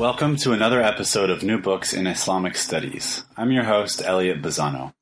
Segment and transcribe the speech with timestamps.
[0.00, 3.24] Welcome to another episode of New Books in Islamic Studies.
[3.36, 4.94] I'm your host, Elliot Bazzano.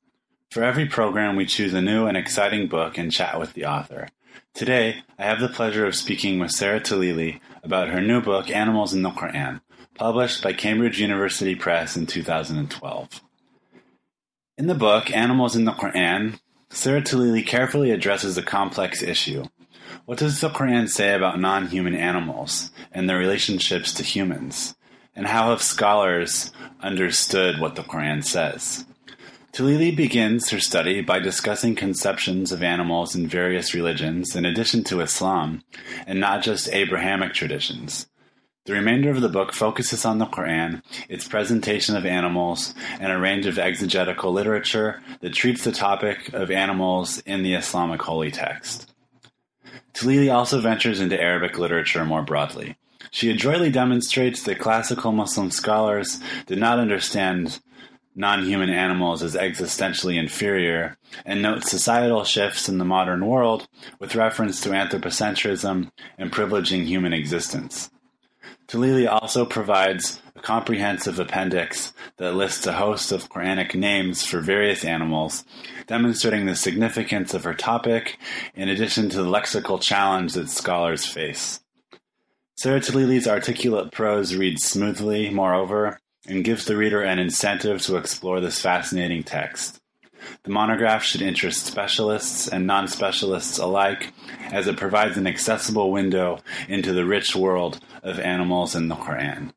[0.51, 4.09] For every program, we choose a new and exciting book and chat with the author.
[4.53, 8.93] Today, I have the pleasure of speaking with Sarah Tlili about her new book, Animals
[8.93, 9.61] in the Quran,
[9.95, 13.21] published by Cambridge University Press in 2012.
[14.57, 19.45] In the book, Animals in the Quran, Sarah Tlili carefully addresses a complex issue.
[20.03, 24.75] What does the Quran say about non human animals and their relationships to humans?
[25.15, 28.85] And how have scholars understood what the Quran says?
[29.51, 35.01] Tlili begins her study by discussing conceptions of animals in various religions in addition to
[35.01, 35.63] Islam,
[36.05, 38.07] and not just Abrahamic traditions.
[38.65, 43.17] The remainder of the book focuses on the Quran, its presentation of animals, and a
[43.17, 48.93] range of exegetical literature that treats the topic of animals in the Islamic holy text.
[49.93, 52.77] Tlili also ventures into Arabic literature more broadly.
[53.11, 57.59] She adroitly demonstrates that classical Muslim scholars did not understand
[58.15, 63.67] non-human animals as existentially inferior, and notes societal shifts in the modern world
[63.99, 67.89] with reference to anthropocentrism and privileging human existence.
[68.67, 74.83] Tlili also provides a comprehensive appendix that lists a host of Quranic names for various
[74.83, 75.45] animals,
[75.87, 78.19] demonstrating the significance of her topic
[78.53, 81.61] in addition to the lexical challenge that scholars face.
[82.59, 85.97] Sarah Tlili's articulate prose reads smoothly, moreover,
[86.27, 89.79] and gives the reader an incentive to explore this fascinating text.
[90.43, 94.11] The monograph should interest specialists and non specialists alike,
[94.51, 99.53] as it provides an accessible window into the rich world of animals in the Quran.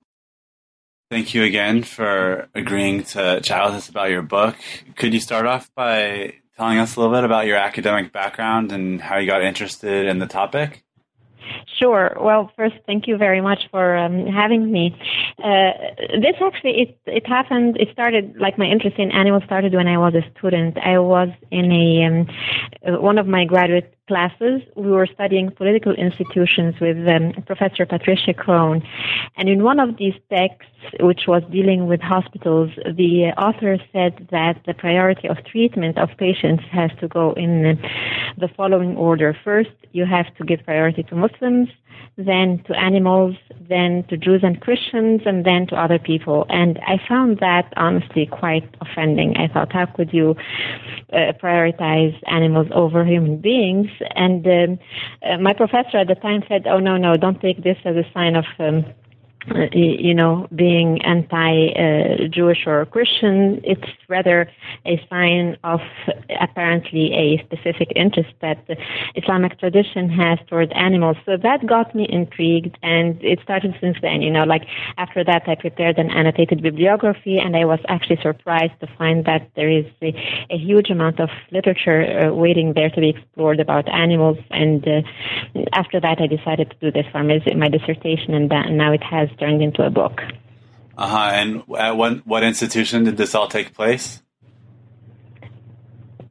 [1.11, 4.55] Thank you again for agreeing to chat with us about your book.
[4.95, 9.01] Could you start off by telling us a little bit about your academic background and
[9.01, 10.85] how you got interested in the topic?
[11.79, 12.17] Sure.
[12.21, 14.95] Well, first, thank you very much for um, having me.
[15.39, 15.73] Uh,
[16.21, 19.99] this actually, it, it happened, it started, like my interest in animals started when I
[19.99, 20.79] was a student.
[20.79, 26.75] I was in a, um, one of my graduate classes, we were studying political institutions
[26.81, 28.83] with um, Professor Patricia Crone.
[29.37, 30.71] And in one of these texts,
[31.01, 36.65] which was dealing with hospitals, the author said that the priority of treatment of patients
[36.71, 37.79] has to go in
[38.39, 39.37] the following order.
[39.45, 41.69] First, you have to give priority to Muslims,
[42.17, 43.37] then to animals,
[43.69, 46.45] then to Jews and Christians, and then to other people.
[46.49, 49.37] And I found that honestly quite offending.
[49.37, 50.37] I thought, how could you
[51.13, 53.89] uh, prioritize animals over human beings?
[54.15, 54.79] And um,
[55.23, 58.05] uh, my professor at the time said, oh, no, no, don't take this as a
[58.13, 58.85] sign of um,
[59.73, 63.61] you know, being anti-Jewish or Christian.
[63.65, 64.51] It's rather
[64.87, 65.81] a sign of
[66.41, 68.77] apparently a specific interest that the
[69.15, 71.17] Islamic tradition has toward animals.
[71.27, 74.23] So that got me intrigued, and it started since then.
[74.23, 74.67] You know, like
[74.97, 79.51] after that, I prepared an annotated bibliography, and I was actually surprised to find that
[79.57, 80.15] there is a,
[80.51, 84.39] a huge amount of literature uh, waiting there to be explored about animals.
[84.51, 85.03] And uh,
[85.73, 89.03] after that, I decided to do this for my, dissertation, and, that, and now it
[89.03, 90.21] has turned into a book.
[90.97, 91.31] Uh huh.
[91.33, 94.23] And at what, what institution did this all take place?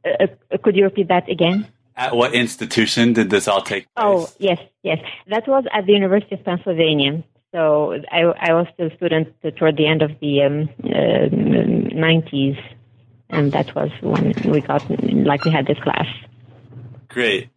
[0.04, 1.68] Uh, uh, could you repeat that again?
[1.96, 4.30] At what institution did this all take oh, place?
[4.30, 4.98] Oh, yes, yes.
[5.28, 7.22] That was at the University of Pennsylvania.
[7.52, 12.58] So I, I was still a student toward the end of the um, uh, 90s,
[13.28, 16.06] and that was when we got, like, we had this class.
[17.08, 17.50] Great.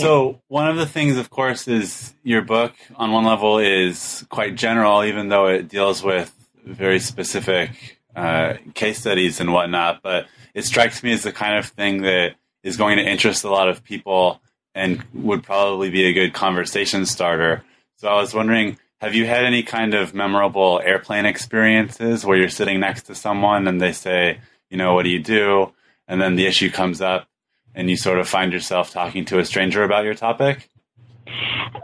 [0.00, 4.56] So one of the things, of course, is your book on one level is quite
[4.56, 10.02] general, even though it deals with very specific uh, case studies and whatnot.
[10.02, 13.50] But it strikes me as the kind of thing that is going to interest a
[13.50, 14.40] lot of people
[14.74, 17.62] and would probably be a good conversation starter.
[17.96, 22.48] So I was wondering, have you had any kind of memorable airplane experiences where you're
[22.48, 25.72] sitting next to someone and they say, you know, what do you do?
[26.08, 27.28] And then the issue comes up
[27.74, 30.68] and you sort of find yourself talking to a stranger about your topic?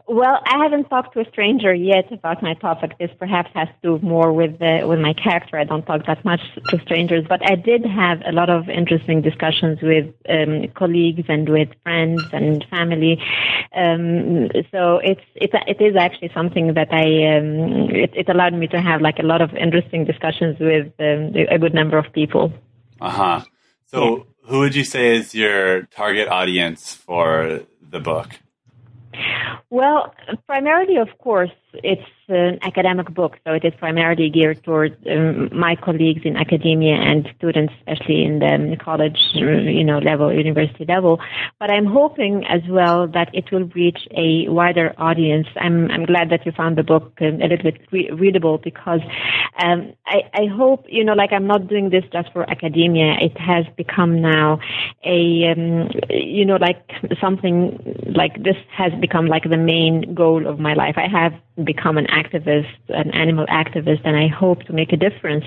[0.06, 2.98] Well, I haven't talked to a stranger yet about my topic.
[2.98, 5.56] This perhaps has to do more with the, with my character.
[5.56, 6.40] I don't talk that much
[6.70, 11.48] to strangers, but I did have a lot of interesting discussions with um, colleagues and
[11.48, 13.22] with friends and family.
[13.75, 18.66] Um, so it's it, it is actually something that I um, it, it allowed me
[18.69, 22.52] to have like a lot of interesting discussions with um, a good number of people.
[23.00, 23.40] Uh huh.
[23.86, 24.26] So.
[24.50, 28.29] Who would you say is your target audience for the book?
[29.70, 30.12] Well,
[30.47, 35.75] primarily, of course, it's an academic book, so it is primarily geared towards um, my
[35.76, 41.20] colleagues in academia and students, especially in the college, you know, level, university level.
[41.58, 45.49] But I'm hoping as well that it will reach a wider audience.
[45.56, 49.00] I'm I'm glad that you found the book um, a little bit re- readable because
[49.62, 53.14] um, I I hope you know, like I'm not doing this just for academia.
[53.20, 54.61] It has become now
[55.05, 56.90] a um, you know, like
[57.20, 57.78] something
[58.14, 60.96] like this has become like the main goal of my life.
[60.96, 61.32] I have
[61.64, 65.44] become an activist, an animal activist, and I hope to make a difference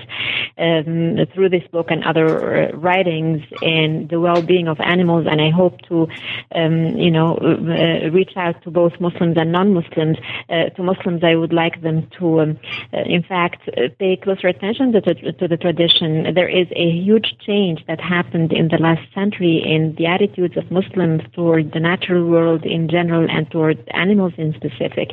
[0.58, 5.26] um, through this book and other uh, writings in the well-being of animals.
[5.30, 6.08] And I hope to,
[6.54, 10.18] um, you know, uh, reach out to both Muslims and non-Muslims.
[10.48, 12.58] Uh, to Muslims, I would like them to, um,
[12.92, 16.34] uh, in fact, uh, pay closer attention to, to the tradition.
[16.34, 20.70] There is a huge change that happened in the last century in the attitudes of
[20.70, 25.12] Muslims toward the natural world in general and toward animals in specific,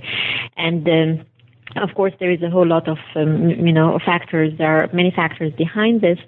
[0.57, 1.25] and um,
[1.75, 4.53] of course, there is a whole lot of um, you know factors.
[4.57, 6.19] There are many factors behind this,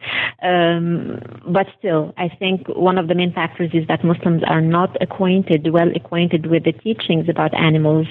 [0.41, 4.95] um, but still, I think one of the main factors is that Muslims are not
[5.01, 8.07] acquainted, well acquainted with the teachings about animals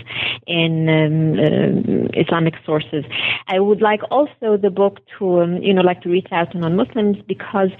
[0.46, 3.04] in um, uh, Islamic sources.
[3.48, 6.58] I would like also the book to um, you know like to reach out to
[6.58, 7.70] non-Muslims because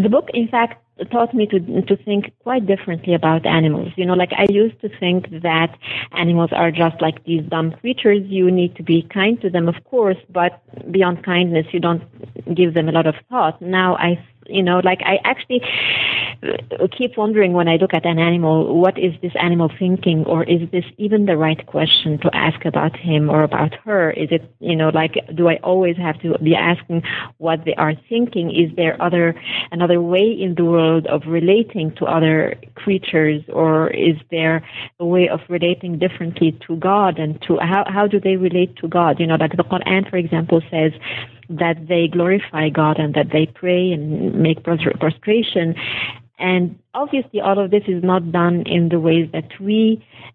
[0.00, 3.92] the book, in fact, taught me to to think quite differently about animals.
[3.96, 5.76] You know, like I used to think that
[6.12, 8.22] animals are just like these dumb creatures.
[8.26, 12.02] You need to be kind to them, of course, but beyond kindness, you don't
[12.54, 13.60] give them a lot of thought.
[13.60, 15.62] Now I you know, like I actually
[16.96, 20.68] keep wondering when I look at an animal, what is this animal thinking, or is
[20.70, 24.10] this even the right question to ask about him or about her?
[24.10, 27.02] Is it, you know, like, do I always have to be asking
[27.38, 28.50] what they are thinking?
[28.50, 29.34] Is there other,
[29.72, 32.54] another way in the world of relating to other
[32.86, 34.56] creatures, or is there
[35.00, 38.86] a way of relating differently to God and to, how, how do they relate to
[38.86, 39.18] God?
[39.18, 40.92] You know, like the Quran, for example, says,
[41.48, 45.74] that they glorify God and that they pray and make prostration.
[46.38, 49.80] And obviously, all of this is not done in the ways that we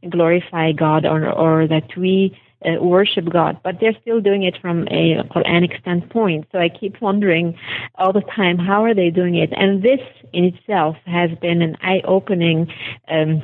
[0.09, 4.87] glorify God or, or that we uh, worship God, but they're still doing it from
[4.89, 6.47] a Quranic standpoint.
[6.51, 7.57] So I keep wondering
[7.95, 9.51] all the time, how are they doing it?
[9.53, 9.99] And this
[10.33, 12.71] in itself has been an eye-opening
[13.07, 13.43] um,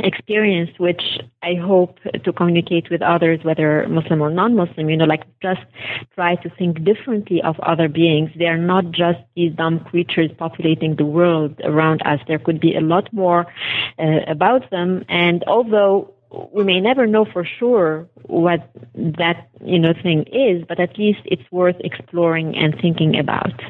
[0.00, 1.02] experience which
[1.42, 5.60] I hope to communicate with others, whether Muslim or non-Muslim, you know, like just
[6.14, 8.30] try to think differently of other beings.
[8.36, 12.20] They are not just these dumb creatures populating the world around us.
[12.28, 13.46] There could be a lot more
[13.98, 15.04] uh, about them.
[15.08, 20.78] And although we may never know for sure what that, you know, thing is, but
[20.78, 23.60] at least it's worth exploring and thinking about.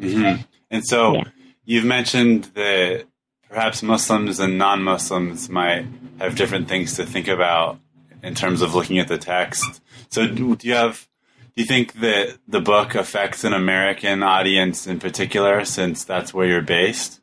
[0.00, 0.42] Mm-hmm.
[0.70, 1.24] And so yeah.
[1.64, 3.06] you've mentioned that
[3.48, 5.86] perhaps Muslims and non Muslims might
[6.20, 7.78] have different things to think about
[8.22, 9.82] in terms of looking at the text.
[10.10, 11.08] So, do you have,
[11.56, 16.46] do you think that the book affects an American audience in particular, since that's where
[16.46, 17.20] you're based?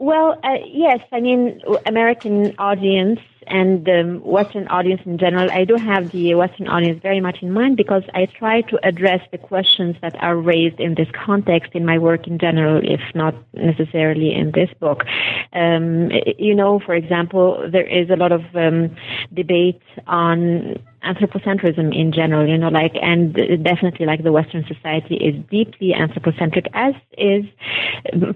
[0.00, 1.00] Well, uh, yes.
[1.12, 6.68] I mean, American audience and the Western audience in general, I do have the Western
[6.68, 10.80] audience very much in mind because I try to address the questions that are raised
[10.80, 15.04] in this context in my work in general, if not necessarily in this book.
[15.52, 18.96] Um, you know, for example, there is a lot of um,
[19.34, 25.34] debate on anthropocentrism in general, you know, like, and definitely like the Western society is
[25.50, 27.44] deeply anthropocentric, as is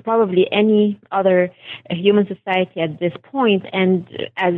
[0.02, 1.50] probably any other
[1.90, 4.54] human society at this point, and as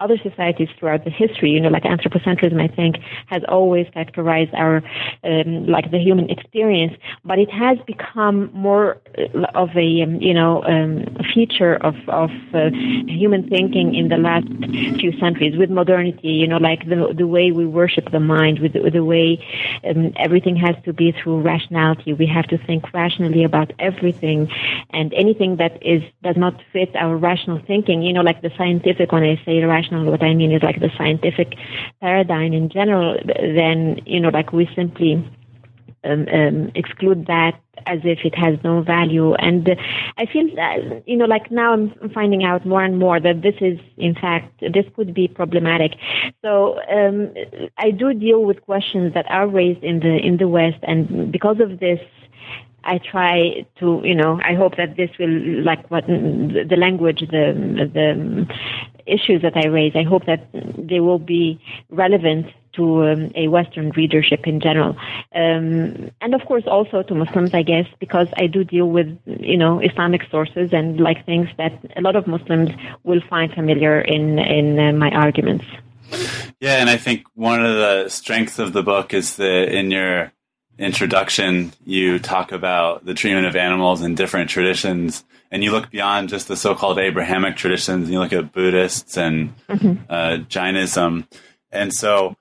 [0.00, 2.96] other societies throughout the history, you know, like anthropocentrism, I think,
[3.26, 4.82] has always characterized our,
[5.24, 8.98] um, like the human experience, but it has become more
[9.54, 12.70] of a, um, you know, um, feature of, of uh,
[13.06, 14.46] human thinking in the last
[14.98, 15.56] few centuries.
[15.56, 18.94] With modernity, you know, like the, the way we worship the mind, with the, with
[19.00, 19.28] the way
[19.88, 22.12] um, everything has to be through rationality.
[22.12, 24.38] We have to think rationally about everything,
[24.98, 28.02] and anything that is does not fit our rational thinking.
[28.06, 29.12] You know, like the scientific.
[29.12, 31.48] When I say rational, what I mean is like the scientific
[32.00, 33.08] paradigm in general.
[33.60, 35.12] Then you know, like we simply
[36.04, 37.54] um, um, exclude that
[37.86, 39.34] as if it has no value.
[39.34, 39.74] And uh,
[40.18, 43.54] I feel that, you know, like now I'm finding out more and more that this
[43.60, 45.92] is, in fact, this could be problematic.
[46.42, 47.34] So um,
[47.78, 51.60] I do deal with questions that are raised in the in the West, and because
[51.60, 52.00] of this.
[52.86, 57.88] I try to, you know, I hope that this will, like what the language, the
[57.94, 58.46] the
[59.06, 63.90] issues that I raise, I hope that they will be relevant to um, a Western
[63.90, 64.96] readership in general,
[65.34, 69.56] um, and of course also to Muslims, I guess, because I do deal with you
[69.56, 72.70] know Islamic sources and like things that a lot of Muslims
[73.02, 75.64] will find familiar in in uh, my arguments.
[76.60, 80.32] Yeah, and I think one of the strengths of the book is that in your
[80.78, 86.28] introduction you talk about the treatment of animals in different traditions and you look beyond
[86.28, 89.94] just the so-called abrahamic traditions and you look at buddhists and mm-hmm.
[90.08, 91.28] uh, jainism
[91.70, 92.36] and so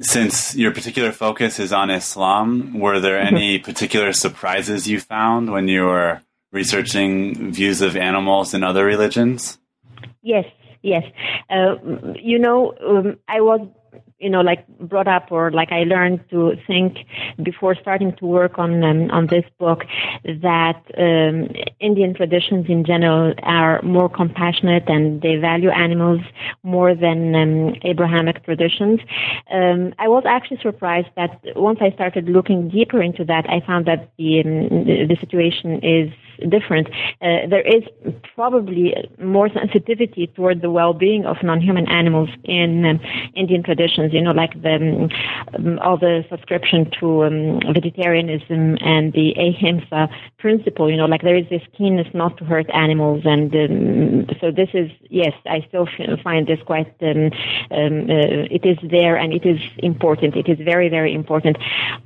[0.00, 5.68] since your particular focus is on Islam, were there any particular surprises you found when
[5.68, 6.20] you were
[6.52, 9.58] researching views of animals in other religions?
[10.22, 10.46] Yes,
[10.82, 11.04] yes.
[11.50, 11.74] Uh,
[12.14, 13.66] you know, um, I was
[14.24, 16.96] you know, like brought up or like I learned to think
[17.42, 19.80] before starting to work on um, on this book
[20.24, 21.36] that um,
[21.78, 26.22] Indian traditions in general are more compassionate and they value animals
[26.62, 28.98] more than um, Abrahamic traditions.
[29.52, 33.84] Um, I was actually surprised that once I started looking deeper into that, I found
[33.86, 36.08] that the um, the situation is
[36.48, 36.88] different.
[37.20, 37.82] Uh, there is
[38.34, 43.00] probably more sensitivity toward the well-being of non-human animals in um,
[43.34, 44.12] Indian traditions.
[44.14, 45.10] You know, like the
[45.54, 50.90] um, all the subscription to um, vegetarianism and the ahimsa principle.
[50.90, 54.68] You know, like there is this keenness not to hurt animals, and um, so this
[54.74, 55.88] is yes, I still
[56.22, 56.94] find this quite.
[57.02, 57.30] Um,
[57.70, 60.36] um, uh, it is there, and it is important.
[60.36, 61.56] It is very, very important.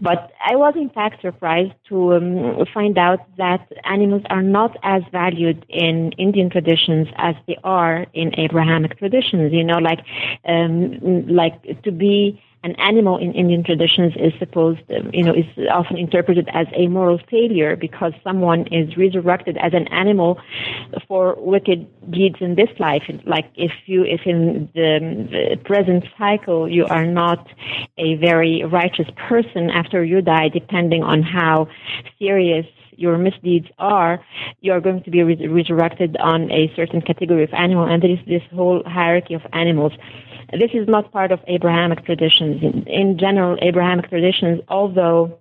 [0.00, 5.64] But I was in fact surprised to find out that animals are not as valued
[5.68, 9.52] in Indian traditions as they are in Abrahamic traditions.
[9.52, 10.00] You know, like
[10.46, 15.46] um, like to be an animal in Indian traditions is supposed, um, you know, is
[15.70, 20.40] often interpreted as a moral failure because someone is resurrected as an animal
[21.06, 23.04] for wicked deeds in this life.
[23.24, 27.46] Like if you, if in the, the present cycle you are not
[27.96, 31.68] a very righteous person after you die, depending on how
[32.18, 32.66] serious
[32.98, 34.20] your misdeeds are,
[34.60, 38.10] you are going to be re- resurrected on a certain category of animal, and there
[38.10, 39.92] is this whole hierarchy of animals.
[40.52, 42.62] This is not part of Abrahamic traditions.
[42.62, 45.38] In, in general, Abrahamic traditions, although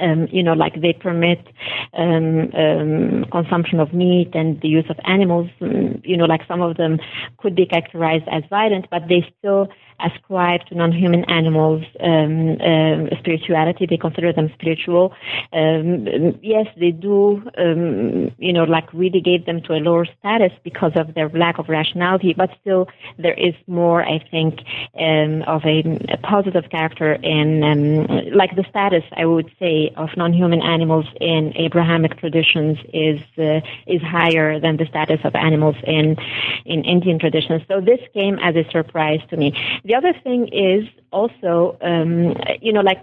[0.00, 1.46] um, you know, like they permit
[1.94, 5.50] um, um, consumption of meat and the use of animals.
[5.60, 6.98] Um, you know, like some of them
[7.38, 9.68] could be characterized as violent, but they still
[10.04, 13.86] ascribe to non-human animals um, um, spirituality.
[13.86, 15.14] They consider them spiritual.
[15.52, 16.06] Um,
[16.42, 21.14] yes, they do, um, you know, like relegate them to a lower status because of
[21.14, 22.34] their lack of rationality.
[22.34, 22.88] But still,
[23.18, 24.60] there is more, I think,
[24.98, 30.10] um, of a, a, positive character in, um, like the status, I would say, of
[30.16, 36.16] non-human animals in Abrahamic traditions is uh, is higher than the status of animals in
[36.64, 37.62] in Indian traditions.
[37.68, 39.52] So this came as a surprise to me.
[39.90, 43.02] The other thing is also, um, you know, like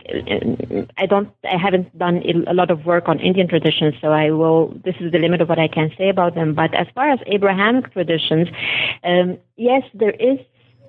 [0.98, 4.74] I don't, I haven't done a lot of work on Indian traditions, so I will.
[4.86, 6.56] This is the limit of what I can say about them.
[6.56, 8.48] But as far as Abrahamic traditions,
[9.04, 10.40] um, yes, there is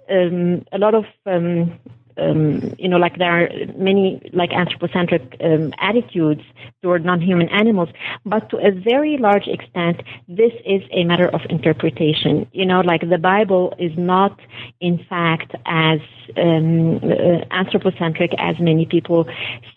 [0.08, 1.76] um, a lot of um,
[2.18, 6.42] um, you know, like there are many like anthropocentric um, attitudes
[6.82, 7.88] toward non-human animals,
[8.25, 12.46] but to a very large extent, this is a matter of interpretation.
[12.52, 14.38] You know, like the Bible is not,
[14.80, 16.00] in fact, as
[16.37, 19.26] um, uh, anthropocentric as many people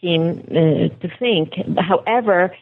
[0.02, 1.54] seem uh, to think.
[1.78, 2.56] However,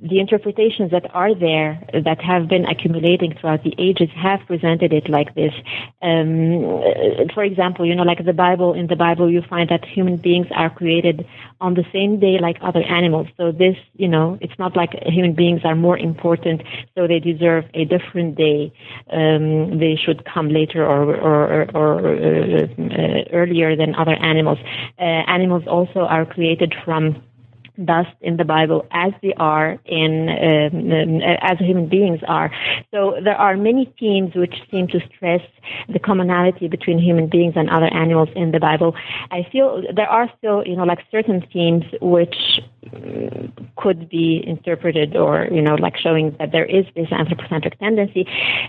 [0.00, 5.08] the interpretations that are there that have been accumulating throughout the ages have presented it
[5.08, 5.52] like this.
[6.00, 10.16] Um, for example, you know, like the Bible, in the Bible, you find that human
[10.16, 11.26] beings are created
[11.60, 13.28] on the same day like other animals.
[13.36, 16.62] So this, you know, it's not like human beings are more important,
[16.94, 18.72] so they deserve a different day.
[19.12, 24.58] Um, they should come later or, or, or uh, uh, earlier than other animals.
[24.98, 27.22] Uh, animals also are created from
[27.84, 32.50] dust in the Bible as they are in um, um, as human beings are.
[32.90, 35.40] So there are many themes which seem to stress
[35.88, 38.94] the commonality between human beings and other animals in the Bible,
[39.30, 45.16] I feel there are still, you know, like certain themes which mm, could be interpreted
[45.16, 48.26] or, you know, like showing that there is this anthropocentric tendency.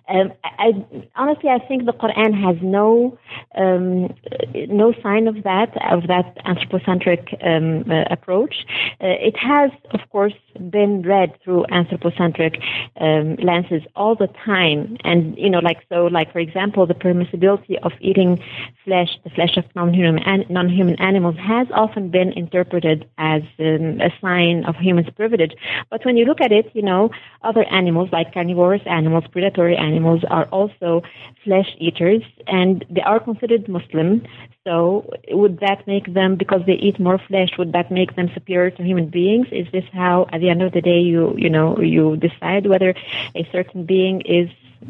[0.09, 0.71] Um, I,
[1.15, 3.17] honestly, I think the Quran has no
[3.57, 4.13] um,
[4.53, 8.55] no sign of that of that anthropocentric um, uh, approach.
[9.01, 10.33] Uh, it has, of course,
[10.69, 12.61] been read through anthropocentric
[12.99, 17.77] um, lenses all the time, and you know, like so, like for example, the permissibility
[17.83, 18.41] of eating
[18.85, 24.65] flesh, the flesh of non-human non-human animals, has often been interpreted as um, a sign
[24.65, 25.53] of humans' privilege.
[25.89, 27.09] But when you look at it, you know,
[27.43, 31.01] other animals like carnivorous animals, predatory animals, are also
[31.43, 34.25] flesh eaters, and they are considered Muslim.
[34.67, 38.69] So would that make them, because they eat more flesh, would that make them superior
[38.71, 39.47] to human beings?
[39.51, 42.93] Is this how, at the end of the day, you you know you decide whether
[43.35, 44.49] a certain being is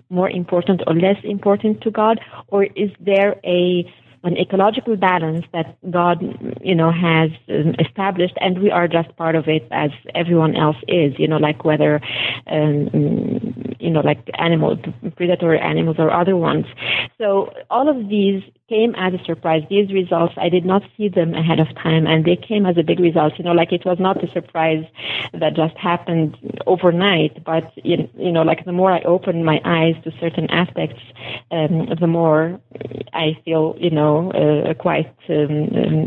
[0.10, 3.90] more important or less important to God, or is there a
[4.24, 6.22] an ecological balance that God,
[6.62, 10.78] you know, has um, established, and we are just part of it as everyone else
[10.88, 11.18] is.
[11.18, 12.00] You know, like whether,
[12.48, 12.90] um,
[13.80, 14.78] you know, like animal
[15.16, 16.66] predatory animals or other ones.
[17.18, 19.64] So all of these came as a surprise.
[19.70, 22.84] These results, I did not see them ahead of time, and they came as a
[22.84, 23.34] big result.
[23.38, 24.86] You know, like it was not a surprise
[25.34, 30.12] that just happened overnight, but you know, like the more I open my eyes to
[30.24, 31.02] certain aspects,
[31.52, 32.62] um, the more
[33.12, 36.00] I feel, you know, uh, quite um, um,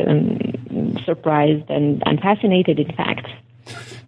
[0.00, 3.28] um surprised and, and fascinated, in fact.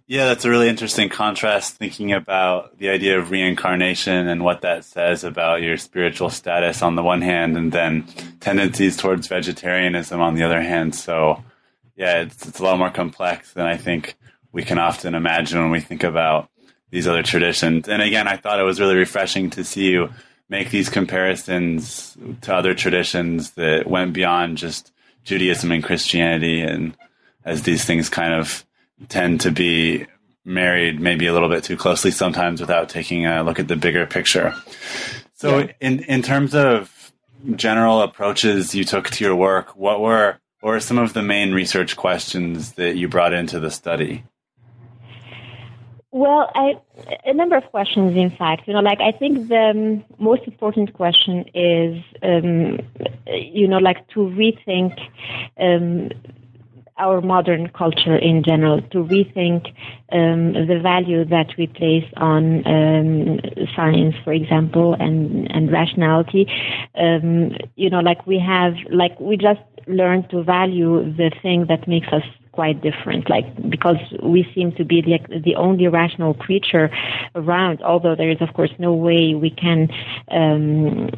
[0.09, 4.85] Yeah, that's a really interesting contrast thinking about the idea of reincarnation and what that
[4.85, 8.07] says about your spiritual status on the one hand, and then
[8.39, 10.95] tendencies towards vegetarianism on the other hand.
[10.95, 11.43] So,
[11.97, 14.15] yeah, it's, it's a lot more complex than I think
[14.53, 16.49] we can often imagine when we think about
[16.89, 17.89] these other traditions.
[17.89, 20.09] And again, I thought it was really refreshing to see you
[20.47, 24.93] make these comparisons to other traditions that went beyond just
[25.25, 26.95] Judaism and Christianity and
[27.43, 28.65] as these things kind of
[29.09, 30.05] tend to be
[30.43, 34.05] married maybe a little bit too closely sometimes without taking a look at the bigger
[34.05, 34.55] picture.
[35.35, 35.71] So, yeah.
[35.79, 37.13] in in terms of
[37.55, 41.53] general approaches you took to your work, what were what were some of the main
[41.53, 44.23] research questions that you brought into the study?
[46.11, 46.79] Well, I,
[47.25, 48.67] a number of questions, in fact.
[48.67, 52.79] You know, like I think the most important question is, um,
[53.27, 54.97] you know, like to rethink
[55.59, 56.09] um,
[56.97, 59.67] our modern culture in general, to rethink
[60.11, 63.39] um, the value that we place on um,
[63.75, 66.47] science, for example, and, and rationality.
[66.97, 71.87] Um, you know, like we have, like we just learned to value the thing that
[71.87, 72.23] makes us
[72.57, 73.23] quite different.
[73.29, 74.01] Like because
[74.33, 75.17] we seem to be the
[75.47, 76.89] the only rational creature
[77.41, 77.75] around.
[77.91, 79.79] Although there is of course no way we can
[80.39, 81.09] um,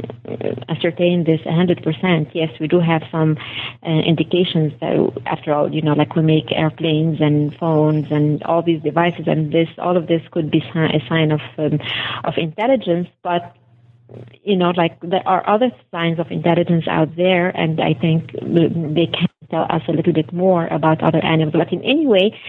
[0.73, 2.30] ascertain this 100%.
[2.34, 3.38] Yes, we do have some
[3.88, 8.62] uh, indications that after all, you know, like we make airplanes and phones and all
[8.62, 11.80] these devices, and this all of this could be a sign of um,
[12.25, 13.56] of intelligence, but
[14.43, 18.32] you know, like there are other signs of intelligence out there, and I think
[18.97, 21.53] they can tell us a little bit more about other animals.
[21.57, 22.39] But in any way,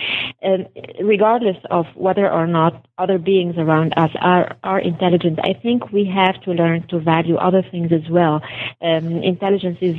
[0.42, 0.66] um,
[1.02, 6.04] regardless of whether or not other beings around us are, are intelligent, I think we
[6.04, 8.42] have to learn to value other things as well.
[8.82, 9.96] Um, intelligence is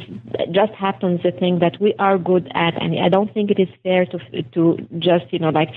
[0.51, 3.69] just happens a thing that we are good at, and I don't think it is
[3.83, 4.19] fair to
[4.55, 5.69] to just you know like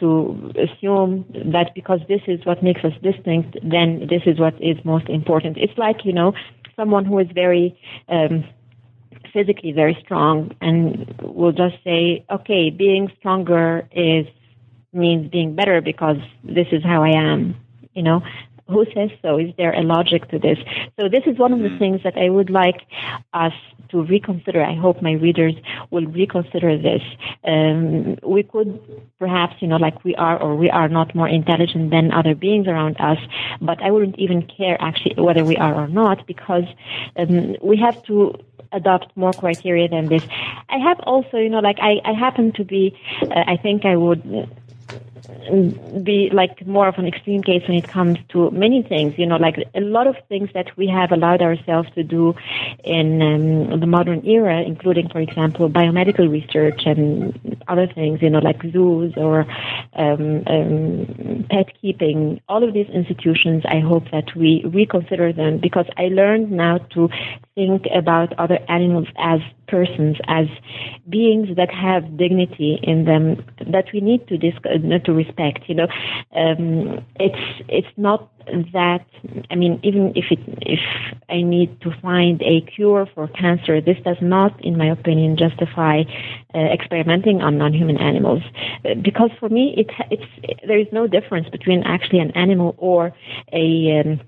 [0.00, 4.76] to assume that because this is what makes us distinct, then this is what is
[4.84, 5.56] most important.
[5.58, 6.32] It's like you know
[6.76, 8.44] someone who is very um,
[9.32, 14.26] physically very strong and will just say, okay, being stronger is
[14.92, 17.56] means being better because this is how I am,
[17.94, 18.22] you know.
[18.68, 19.38] Who says so?
[19.38, 20.58] Is there a logic to this?
[20.98, 21.78] So this is one of the mm-hmm.
[21.78, 22.80] things that I would like
[23.32, 23.52] us
[23.90, 24.60] to reconsider.
[24.60, 25.54] I hope my readers
[25.92, 27.02] will reconsider this.
[27.44, 28.80] Um, we could
[29.20, 32.66] perhaps, you know, like we are or we are not more intelligent than other beings
[32.66, 33.18] around us,
[33.60, 36.64] but I wouldn't even care actually whether we are or not because
[37.16, 38.34] um, we have to
[38.76, 40.22] adopt more criteria than this.
[40.68, 43.96] I have also, you know, like I, I happen to be, uh, I think I
[43.96, 44.22] would
[46.04, 49.14] be like more of an extreme case when it comes to many things.
[49.16, 52.34] You know, like a lot of things that we have allowed ourselves to do
[52.84, 58.20] in um, the modern era, including, for example, biomedical research and other things.
[58.22, 59.46] You know, like zoos or
[59.94, 62.40] um, um, pet keeping.
[62.48, 67.08] All of these institutions, I hope that we reconsider them because I learned now to
[67.54, 70.46] think about other animals as persons, as
[71.08, 75.60] beings that have dignity in them that we need to disc- uh, to respect.
[75.66, 75.88] You know,
[76.34, 78.30] um, it's it's not
[78.72, 79.04] that.
[79.50, 80.80] I mean, even if it if
[81.28, 86.02] I need to find a cure for cancer, this does not, in my opinion, justify
[86.54, 88.42] uh, experimenting on non-human animals.
[88.84, 93.12] Uh, because for me, it it's there is no difference between actually an animal or
[93.52, 94.20] a um,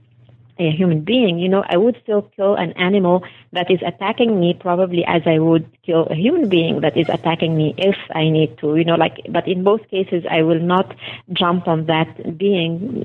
[0.59, 4.55] a human being, you know, I would still kill an animal that is attacking me
[4.59, 8.59] probably as I would kill a human being that is attacking me if I need
[8.59, 10.95] to, you know, like, but in both cases, I will not
[11.33, 13.05] jump on that being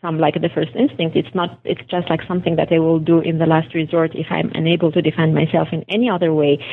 [0.00, 1.16] from like the first instinct.
[1.16, 4.26] It's not, it's just like something that I will do in the last resort if
[4.30, 6.64] I'm unable to defend myself in any other way.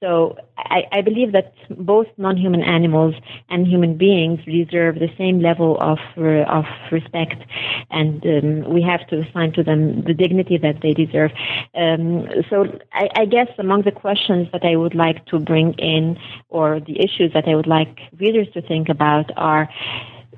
[0.00, 3.14] So I, I believe that both non-human animals
[3.48, 7.42] and human beings deserve the same level of, uh, of respect
[7.90, 11.30] and um, we have to assign to them the dignity that they deserve.
[11.74, 16.18] Um, so I, I, guess among the questions that I would like to bring in,
[16.48, 19.68] or the issues that I would like readers to think about, are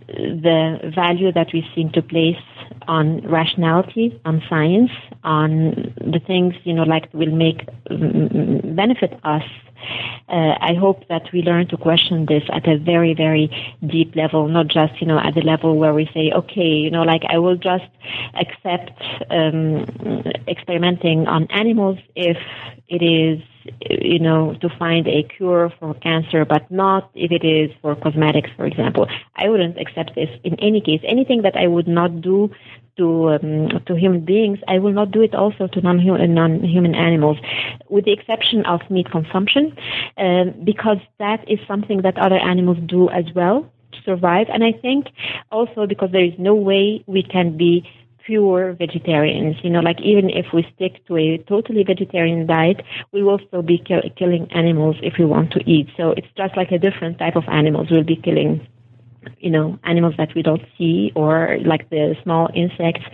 [0.08, 2.36] the value that we seem to place
[2.88, 4.90] on rationality, on science,
[5.24, 9.44] on the things you know like will make mm, mm, mm, benefit us
[10.28, 13.50] uh, I hope that we learn to question this at a very, very
[13.86, 17.02] deep level, not just, you know, at the level where we say, okay, you know,
[17.02, 17.90] like I will just
[18.34, 18.92] accept
[19.30, 19.86] um,
[20.48, 22.36] experimenting on animals if
[22.88, 23.42] it is
[23.88, 28.50] you know, to find a cure for cancer, but not if it is for cosmetics,
[28.56, 29.06] for example.
[29.36, 31.00] I wouldn't accept this in any case.
[31.04, 32.50] Anything that I would not do
[32.96, 37.38] to um, to human beings, I will not do it also to non-human, non-human animals,
[37.88, 39.76] with the exception of meat consumption,
[40.18, 44.46] um, because that is something that other animals do as well to survive.
[44.52, 45.06] And I think
[45.50, 47.88] also because there is no way we can be
[48.24, 49.56] pure vegetarians.
[49.62, 53.62] You know, like even if we stick to a totally vegetarian diet, we will still
[53.62, 55.88] be kill- killing animals if we want to eat.
[55.96, 58.66] So it's just like a different type of animals we'll be killing
[59.38, 63.04] you know, animals that we don't see or like the small insects.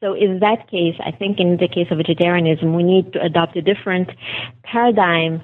[0.00, 3.56] So in that case, I think in the case of vegetarianism, we need to adopt
[3.56, 4.10] a different
[4.62, 5.42] paradigm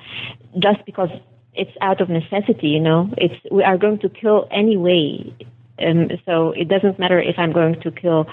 [0.58, 1.10] just because
[1.54, 5.32] it's out of necessity, you know, it's, we are going to kill anyway
[5.78, 8.26] um, so it doesn't matter if I'm going to kill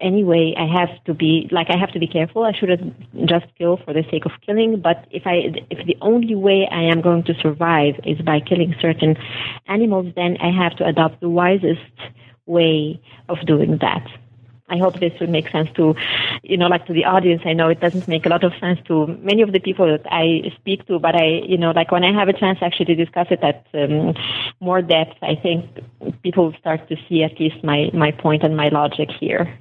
[0.00, 0.54] anyway.
[0.58, 2.44] I have to be like I have to be careful.
[2.44, 2.94] I shouldn't
[3.26, 4.80] just kill for the sake of killing.
[4.80, 8.74] But if I if the only way I am going to survive is by killing
[8.80, 9.16] certain
[9.68, 11.80] animals, then I have to adopt the wisest
[12.46, 14.06] way of doing that.
[14.72, 15.94] I hope this would make sense to,
[16.42, 17.42] you know, like to the audience.
[17.44, 20.06] I know it doesn't make a lot of sense to many of the people that
[20.10, 22.94] I speak to, but I, you know, like when I have a chance actually to
[22.94, 24.14] discuss it at um,
[24.60, 25.66] more depth, I think
[26.22, 29.58] people start to see at least my, my point and my logic here.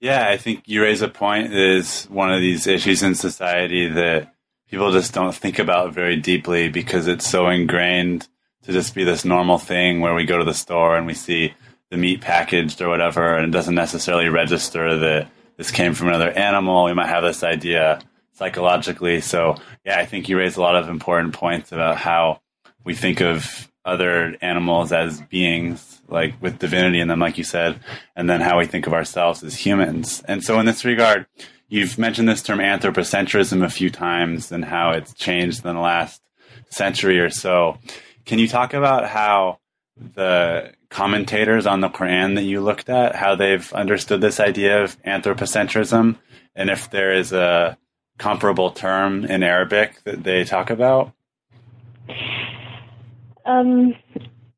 [0.00, 4.34] Yeah, I think you raise a point is one of these issues in society that
[4.68, 8.28] people just don't think about very deeply because it's so ingrained
[8.64, 11.54] to just be this normal thing where we go to the store and we see
[11.94, 16.32] the meat packaged or whatever, and it doesn't necessarily register that this came from another
[16.32, 16.86] animal.
[16.86, 18.00] We might have this idea
[18.32, 19.20] psychologically.
[19.20, 19.54] So,
[19.86, 22.40] yeah, I think you raised a lot of important points about how
[22.82, 27.78] we think of other animals as beings, like with divinity in them, like you said,
[28.16, 30.20] and then how we think of ourselves as humans.
[30.26, 31.26] And so, in this regard,
[31.68, 36.20] you've mentioned this term anthropocentrism a few times and how it's changed in the last
[36.70, 37.78] century or so.
[38.24, 39.60] Can you talk about how
[39.96, 44.96] the commentators on the Quran that you looked at, how they've understood this idea of
[45.02, 46.16] anthropocentrism,
[46.54, 47.76] and if there is a
[48.18, 51.12] comparable term in Arabic that they talk about?
[53.44, 53.96] Um,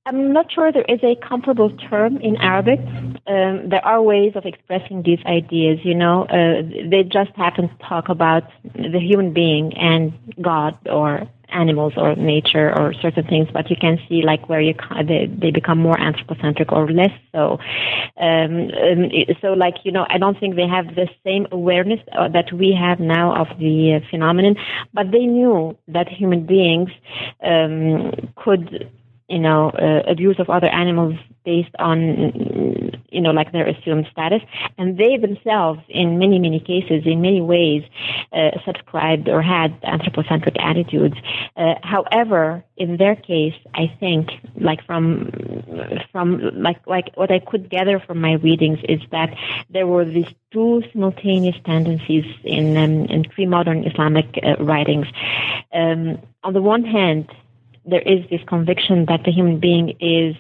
[0.05, 2.81] I'm not sure there is a comparable term in Arabic.
[3.27, 6.25] Um, there are ways of expressing these ideas, you know.
[6.25, 8.45] Uh, they just happen to talk about
[8.75, 13.99] the human being and God or animals or nature or certain things, but you can
[14.09, 14.75] see like where you
[15.07, 17.59] they, they become more anthropocentric or less so.
[18.21, 22.29] Um, um, so like you know, I don't think they have the same awareness uh,
[22.29, 24.57] that we have now of the uh, phenomenon,
[24.93, 26.91] but they knew that human beings
[27.43, 28.91] um, could
[29.29, 34.43] you know, uh, abuse of other animals based on, you know, like their assumed status.
[34.79, 37.83] And they themselves, in many, many cases, in many ways,
[38.33, 41.17] uh, subscribed or had anthropocentric attitudes.
[41.57, 45.31] Uh, however, in their case, I think, like from,
[46.13, 49.37] from, like, like what I could gather from my readings is that
[49.71, 55.07] there were these two simultaneous tendencies in, um, in pre-modern Islamic uh, writings.
[55.73, 57.29] Um, on the one hand,
[57.87, 60.37] there is this conviction that the human being is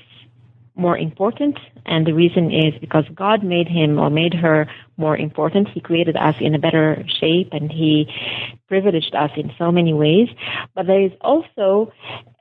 [0.74, 5.68] more important, and the reason is because God made him or made her more important.
[5.68, 8.12] He created us in a better shape, and He
[8.68, 10.28] privileged us in so many ways.
[10.74, 11.92] But there is also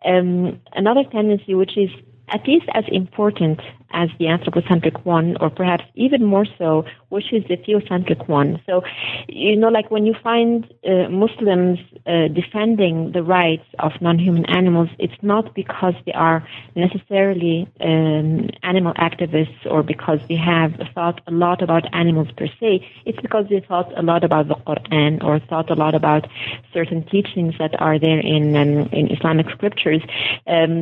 [0.06, 1.90] um, another tendency, which is
[2.30, 3.62] at least as important
[3.96, 8.62] as the anthropocentric one, or perhaps even more so, which is the theocentric one.
[8.68, 8.84] So,
[9.28, 10.56] you know, like when you find
[10.86, 17.58] uh, Muslims uh, defending the rights of non-human animals, it's not because they are necessarily
[17.80, 22.86] um, animal activists or because they have thought a lot about animals per se.
[23.06, 26.28] It's because they thought a lot about the Quran or thought a lot about
[26.74, 30.02] certain teachings that are there in um, in Islamic scriptures.
[30.48, 30.76] Um,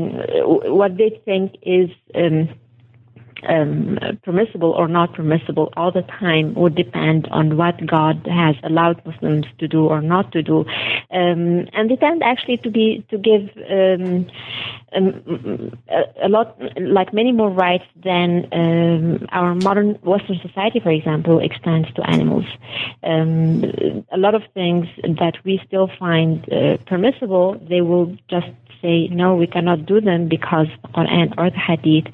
[0.79, 2.49] what they think is um,
[3.47, 9.05] um, permissible or not permissible all the time would depend on what God has allowed
[9.05, 10.59] Muslims to do or not to do,
[11.11, 14.27] um, and they tend actually to be to give um,
[14.95, 20.91] um a, a, lot, like many more rights than um, our modern Western society, for
[20.91, 22.45] example, extends to animals.
[23.03, 23.63] Um,
[24.11, 28.47] a lot of things that we still find uh, permissible, they will just
[28.83, 32.13] say, no, we cannot do them because the Quran or the Hadith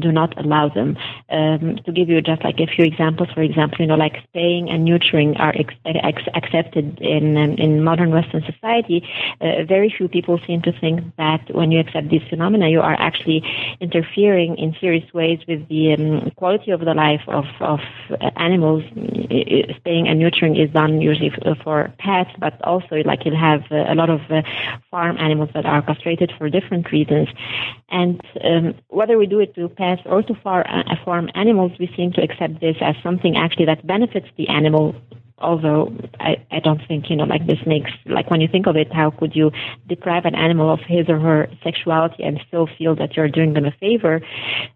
[0.00, 0.96] do not allow them.
[1.30, 4.70] Um, to give you just like a few examples, for example, you know, like spaying
[4.70, 9.06] and neutering are ex- ex- accepted in um, in modern Western society.
[9.40, 12.96] Uh, very few people seem to think that when you accept these phenomena, you are
[12.98, 13.42] actually
[13.80, 17.80] interfering in serious ways with the um, quality of the life of of
[18.36, 18.84] animals.
[19.80, 21.32] Spaying and neutering is done usually
[21.64, 24.42] for pets, but also like you'll have uh, a lot of uh,
[24.90, 27.28] farm animals that that are castrated for different reasons.
[27.88, 30.34] And um, whether we do it to pets or to
[31.04, 34.94] farm animals, we seem to accept this as something actually that benefits the animal
[35.38, 38.76] although I, I don't think, you know, like this makes, like when you think of
[38.76, 39.50] it, how could you
[39.88, 43.64] deprive an animal of his or her sexuality and still feel that you're doing them
[43.64, 44.20] a favor?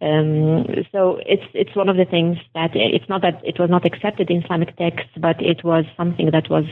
[0.01, 3.87] Um, so it's, it's one of the things that it's not that it was not
[3.87, 6.65] accepted in Islamic texts, but it was something that was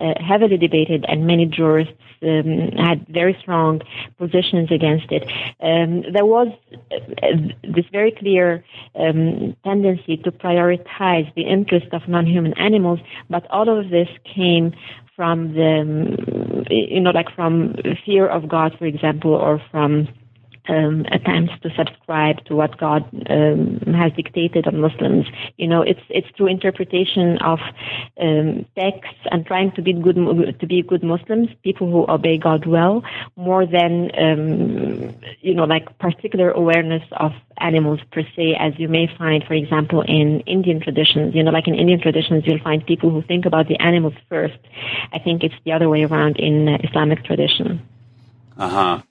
[0.00, 3.82] uh, heavily debated and many jurists um, had very strong
[4.18, 5.24] positions against it.
[5.60, 6.48] Um, there was
[6.90, 7.26] uh,
[7.62, 13.90] this very clear um, tendency to prioritize the interest of non-human animals but all of
[13.90, 14.72] this came
[15.14, 20.08] from the, you know, like from fear of God, for example, or from
[20.68, 25.26] um, attempts to subscribe to what God um, has dictated on Muslims.
[25.56, 27.58] You know, it's it's through interpretation of
[28.20, 30.16] um, texts and trying to be good
[30.60, 33.02] to be good Muslims, people who obey God well,
[33.36, 39.06] more than um, you know, like particular awareness of animals per se, as you may
[39.18, 41.34] find, for example, in Indian traditions.
[41.34, 44.58] You know, like in Indian traditions, you'll find people who think about the animals first.
[45.12, 47.86] I think it's the other way around in Islamic tradition.
[48.58, 49.02] Uh huh.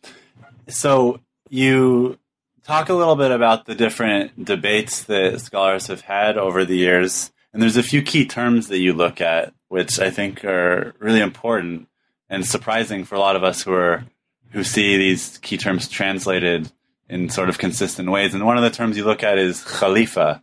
[0.67, 2.17] So you
[2.63, 7.31] talk a little bit about the different debates that scholars have had over the years.
[7.53, 11.21] And there's a few key terms that you look at, which I think are really
[11.21, 11.87] important
[12.29, 14.05] and surprising for a lot of us who are
[14.51, 16.71] who see these key terms translated
[17.09, 18.33] in sort of consistent ways.
[18.33, 20.41] And one of the terms you look at is khalifa.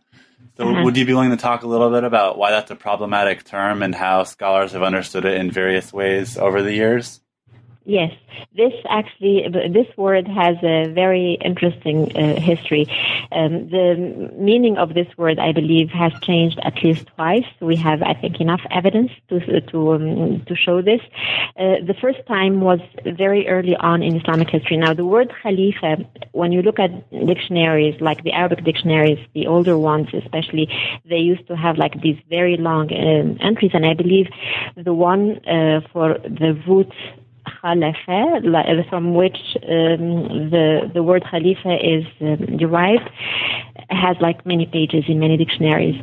[0.55, 0.83] So mm-hmm.
[0.83, 3.81] would you be willing to talk a little bit about why that's a problematic term
[3.81, 7.21] and how scholars have understood it in various ways over the years?
[7.85, 8.13] Yes,
[8.55, 12.87] this actually, this word has a very interesting uh, history.
[13.33, 17.45] Um, the meaning of this word, I believe, has changed at least twice.
[17.59, 21.01] We have, I think, enough evidence to to um, to show this.
[21.59, 24.77] Uh, the first time was very early on in Islamic history.
[24.77, 29.77] Now, the word Khalifa, when you look at dictionaries, like the Arabic dictionaries, the older
[29.77, 30.69] ones especially,
[31.03, 34.27] they used to have like these very long um, entries, and I believe
[34.77, 36.93] the one uh, for the root
[37.63, 43.09] khalafa, from which um, the the word khalifa is um, derived,
[43.89, 45.95] has like many pages in many dictionaries.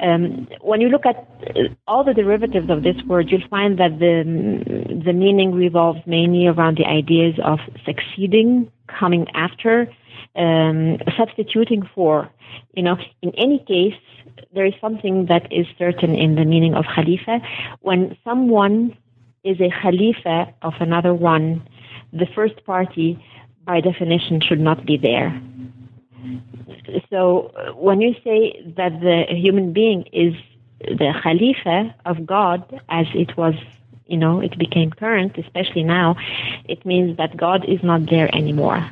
[0.00, 3.98] Um, when you look at uh, all the derivatives of this word, you'll find that
[3.98, 9.88] the the meaning revolves mainly around the ideas of succeeding, coming after,
[10.36, 12.30] um, substituting for.
[12.74, 14.00] You know, in any case,
[14.54, 17.40] there is something that is certain in the meaning of khalifa.
[17.80, 18.96] When someone
[19.44, 21.66] is a khalifa of another one,
[22.12, 23.22] the first party,
[23.64, 25.40] by definition, should not be there.
[27.10, 30.34] So when you say that the human being is
[30.80, 33.54] the khalifa of God, as it was,
[34.06, 36.16] you know, it became current, especially now,
[36.64, 38.90] it means that God is not there anymore.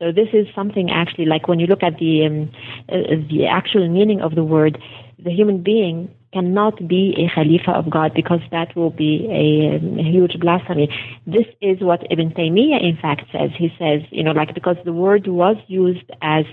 [0.00, 2.50] So this is something actually like when you look at the um,
[2.88, 4.80] uh, the actual meaning of the word,
[5.18, 9.98] the human being cannot be a Khalifa of God because that will be a, um,
[9.98, 10.88] a, huge blasphemy.
[11.26, 13.50] This is what Ibn Taymiyyah in fact says.
[13.56, 16.44] He says, you know, like because the word was used as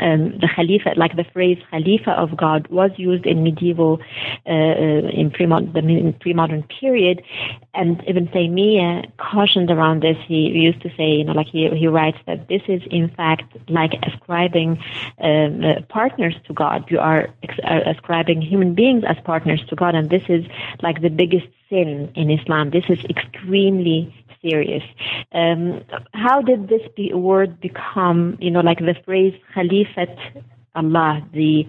[0.00, 4.00] um, the Khalifa, like the phrase Khalifa of God, was used in medieval,
[4.46, 7.22] uh, uh in pre-modern, pre-modern period,
[7.74, 10.16] and Ibn Taymiyyah cautioned around this.
[10.26, 13.44] He used to say, you know, like he, he writes that this is in fact
[13.68, 14.82] like ascribing
[15.20, 16.90] um, uh, partners to God.
[16.90, 20.44] You are ex- uh, ascribing human beings as partners to God, and this is
[20.82, 22.70] like the biggest sin in Islam.
[22.70, 24.82] This is extremely serious.
[25.32, 30.42] Um, how did this be, word become, you know, like the phrase Khalifat
[30.74, 31.66] Allah, the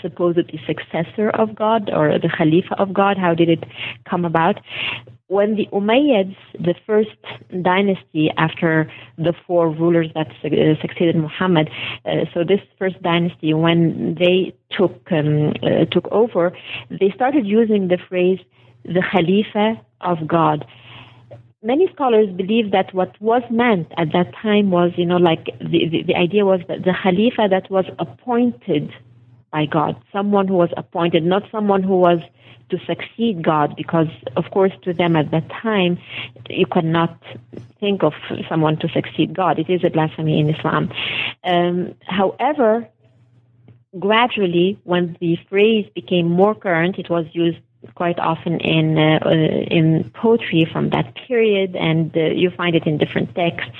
[0.00, 3.18] supposedly successor of God or the Khalifa of God?
[3.18, 3.64] How did it
[4.08, 4.60] come about?
[5.28, 7.16] When the Umayyads, the first
[7.62, 11.70] dynasty after the four rulers that uh, succeeded Muhammad,
[12.04, 16.52] uh, so this first dynasty, when they took um, uh, took over,
[16.90, 18.38] they started using the phrase
[18.84, 20.66] the Khalifa of God
[21.64, 25.88] many scholars believe that what was meant at that time was, you know, like the,
[25.88, 28.92] the, the, idea was that the Khalifa that was appointed
[29.50, 32.20] by God, someone who was appointed, not someone who was
[32.70, 35.98] to succeed God, because of course to them at that time,
[36.48, 37.18] you cannot
[37.80, 38.12] think of
[38.48, 39.58] someone to succeed God.
[39.58, 40.92] It is a blasphemy in Islam.
[41.44, 42.88] Um, however,
[43.98, 47.58] gradually, when the phrase became more current, it was used
[47.94, 52.86] quite often in uh, uh, in poetry from that period, and uh, you find it
[52.86, 53.76] in different texts.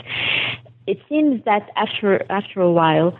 [0.86, 3.18] It seems that after after a while,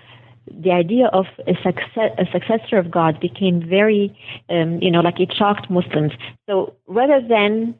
[0.50, 4.16] the idea of a, success, a successor of God became very,
[4.50, 6.12] um, you know, like it shocked Muslims.
[6.46, 7.74] So rather than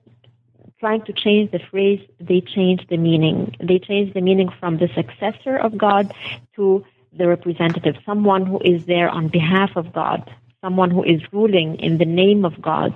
[0.81, 3.55] trying to change the phrase, they changed the meaning.
[3.61, 6.13] They changed the meaning from the successor of God
[6.57, 6.85] to
[7.17, 10.31] the representative, someone who is there on behalf of God
[10.65, 12.91] someone who is ruling in the name of God.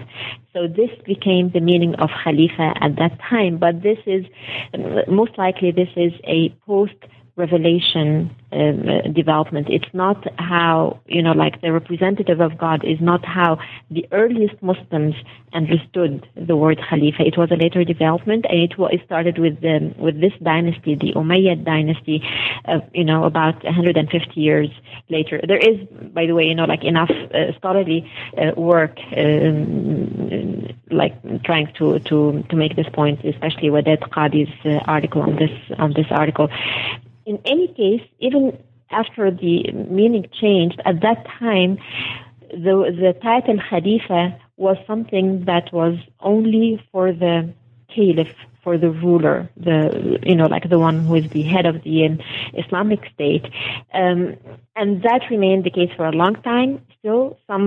[0.55, 3.59] So this became the meaning of Khalifa at that time.
[3.59, 4.25] But this is,
[5.07, 6.97] most likely, this is a post
[7.39, 9.69] revelation um, development.
[9.71, 13.59] It's not how, you know, like the representative of God is not how
[13.91, 15.15] the earliest Muslims
[15.53, 17.23] understood the word Khalifa.
[17.23, 21.13] It was a later development and it, it started with the, with this dynasty, the
[21.13, 22.23] Umayyad dynasty,
[22.65, 24.69] uh, you know, about 150 years
[25.09, 25.41] later.
[25.47, 31.15] There is, by the way, you know, like enough uh, scholarly uh, work, um, like
[31.45, 36.07] trying to, to, to make this point, especially al-Qadi's uh, article on this, on this
[36.11, 36.49] article
[37.29, 38.59] in any case, even
[38.91, 41.79] after the meaning changed, at that time,
[42.51, 44.23] the, the title Khalifa
[44.57, 47.53] was something that was only for the
[47.95, 51.83] caliph, for the ruler, the you know like the one who is the head of
[51.85, 52.19] the um,
[52.55, 53.45] Islamic State,
[53.93, 54.37] um,
[54.75, 56.81] and that remained the case for a long time.
[56.99, 57.67] Still, some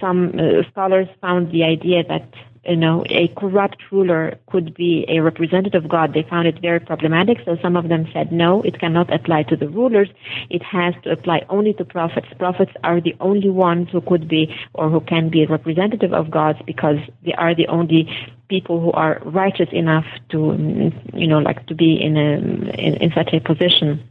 [0.00, 2.28] some uh, scholars found the idea that
[2.66, 6.14] you know, a corrupt ruler could be a representative of God.
[6.14, 7.38] They found it very problematic.
[7.44, 10.08] So some of them said, no, it cannot apply to the rulers.
[10.50, 12.26] It has to apply only to prophets.
[12.38, 16.30] Prophets are the only ones who could be or who can be a representative of
[16.30, 18.08] God because they are the only
[18.48, 22.32] people who are righteous enough to, you know, like to be in a,
[22.78, 24.02] in, in such a position.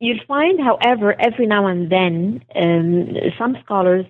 [0.00, 4.04] You'll find, however, every now and then, um, some scholars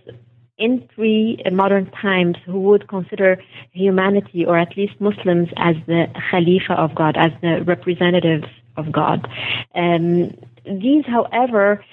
[0.62, 3.30] in pre-modern times who would consider
[3.72, 8.46] humanity or at least Muslims as the Khalifa of God, as the representatives
[8.76, 9.28] of God.
[9.74, 11.84] Um, these, however,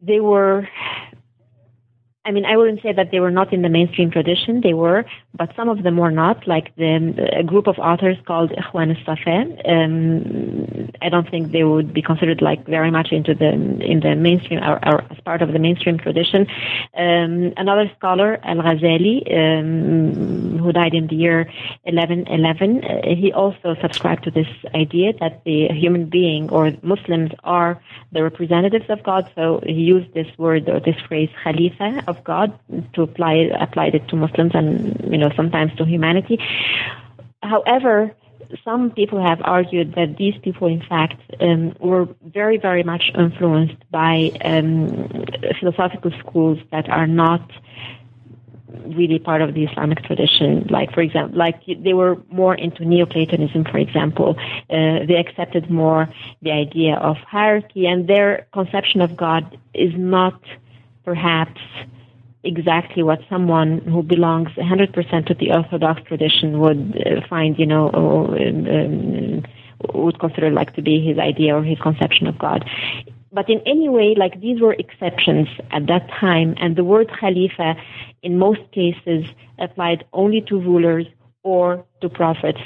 [0.00, 0.66] they were
[2.26, 4.62] I mean, I wouldn't say that they were not in the mainstream tradition.
[4.62, 6.46] They were, but some of them were not.
[6.46, 6.94] Like the
[7.36, 9.38] a group of authors called Ikhwan al-Safa.
[9.70, 14.14] Um, I don't think they would be considered like very much into the in the
[14.16, 16.46] mainstream or, or as part of the mainstream tradition.
[16.96, 21.50] Um, another scholar, Al-Ghazali, um, who died in the year
[21.82, 27.78] 1111, uh, he also subscribed to this idea that the human being or Muslims are
[28.12, 29.30] the representatives of God.
[29.34, 32.58] So he used this word or this phrase, Khalifa of God
[32.94, 33.34] to apply
[33.66, 34.72] applied it to Muslims and
[35.12, 36.38] you know sometimes to humanity.
[37.42, 38.14] However,
[38.64, 43.80] some people have argued that these people, in fact, um, were very, very much influenced
[43.90, 45.24] by um,
[45.58, 47.50] philosophical schools that are not
[48.86, 50.66] really part of the Islamic tradition.
[50.68, 54.36] Like, for example, like they were more into Neoplatonism, for example.
[54.70, 56.08] Uh, they accepted more
[56.42, 60.40] the idea of hierarchy, and their conception of God is not
[61.04, 61.60] perhaps
[62.44, 67.90] exactly what someone who belongs 100% to the Orthodox tradition would uh, find, you know,
[67.92, 69.42] um, um,
[69.94, 72.64] would consider like to be his idea or his conception of God.
[73.32, 77.74] but in any way, like these were exceptions at that time, and the word Khalifa
[78.22, 79.24] in most cases
[79.58, 81.06] applied only to rulers
[81.42, 82.60] or to prophets.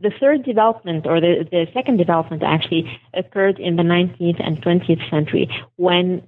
[0.00, 2.84] The third development, or the, the second development actually,
[3.14, 6.22] occurred in the 19th and 20th century when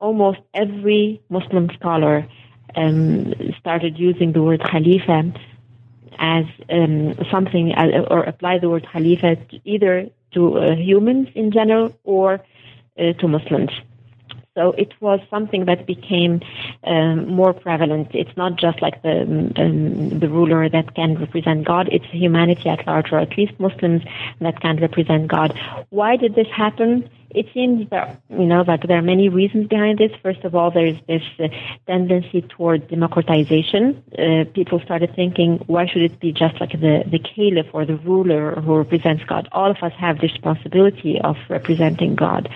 [0.00, 2.26] almost every Muslim scholar
[2.76, 5.32] um, started using the word Khalifa
[6.18, 11.50] as um, something, uh, or apply the word Khalifa to either to uh, humans in
[11.50, 12.40] general or
[12.98, 13.70] uh, to Muslims.
[14.56, 16.40] So it was something that became
[16.84, 18.08] um, more prevalent.
[18.12, 21.88] It's not just like the um, the ruler that can represent God.
[21.90, 24.02] It's humanity at large, or at least Muslims
[24.40, 25.58] that can represent God.
[25.90, 27.08] Why did this happen?
[27.30, 30.12] It seems that you know that there are many reasons behind this.
[30.22, 31.48] First of all, there is this uh,
[31.86, 34.02] tendency toward democratization.
[34.18, 37.96] Uh, people started thinking, why should it be just like the the caliph or the
[37.96, 39.48] ruler who represents God?
[39.52, 42.48] All of us have the responsibility of representing God.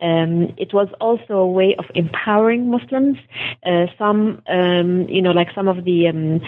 [0.00, 3.18] Um, it was also a way of empowering Muslims.
[3.64, 6.40] Uh, some, um, you know, like some of the um,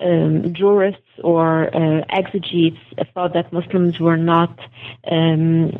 [0.00, 2.78] um jurists or uh, exegetes
[3.14, 4.58] thought that Muslims were not
[5.10, 5.72] um,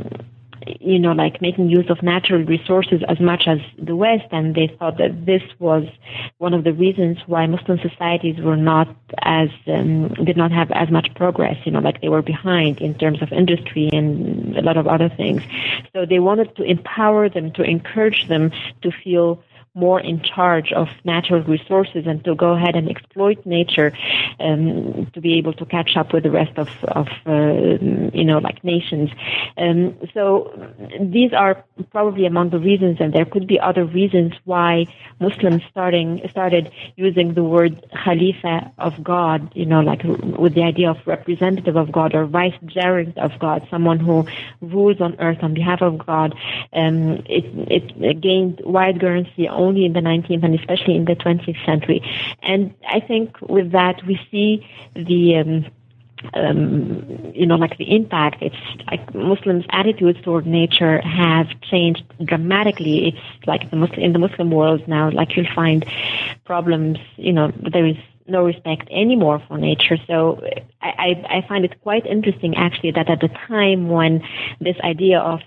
[0.80, 4.68] you know, like making use of natural resources as much as the West, and they
[4.78, 5.84] thought that this was
[6.38, 8.88] one of the reasons why Muslim societies were not
[9.22, 11.56] as um, did not have as much progress.
[11.64, 15.08] You know, like they were behind in terms of industry and a lot of other
[15.08, 15.42] things.
[15.92, 18.52] So they wanted to empower them, to encourage them
[18.82, 19.42] to feel
[19.74, 23.92] more in charge of natural resources and to go ahead and exploit nature
[24.38, 27.78] um, to be able to catch up with the rest of, of uh,
[28.12, 29.10] you know, like nations.
[29.56, 30.52] Um, so
[31.00, 34.86] these are probably among the reasons, and there could be other reasons why
[35.20, 40.90] Muslims starting started using the word Khalifa of God, you know, like with the idea
[40.90, 44.26] of representative of God or vicegerent of God, someone who
[44.60, 46.34] rules on earth on behalf of God.
[46.74, 47.44] Um, it,
[48.00, 52.00] it gained wide currency only in the 19th and especially in the 20th century.
[52.42, 55.66] And I think with that we see the um,
[56.34, 58.42] um, you know, like the impact.
[58.42, 58.56] It's
[58.86, 63.08] like Muslims' attitudes toward nature have changed dramatically.
[63.08, 65.84] It's like the Muslim, in the Muslim world now, like you'll find
[66.44, 66.98] problems.
[67.16, 67.96] You know, there is
[68.26, 69.96] no respect anymore for nature.
[70.06, 70.40] So
[70.80, 74.22] I, I, I find it quite interesting, actually, that at the time when
[74.60, 75.40] this idea of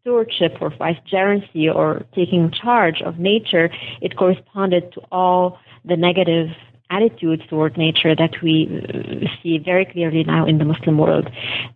[0.00, 6.48] stewardship or vicegerency or taking charge of nature, it corresponded to all the negative
[6.90, 11.26] attitudes toward nature that we uh, see very clearly now in the Muslim world.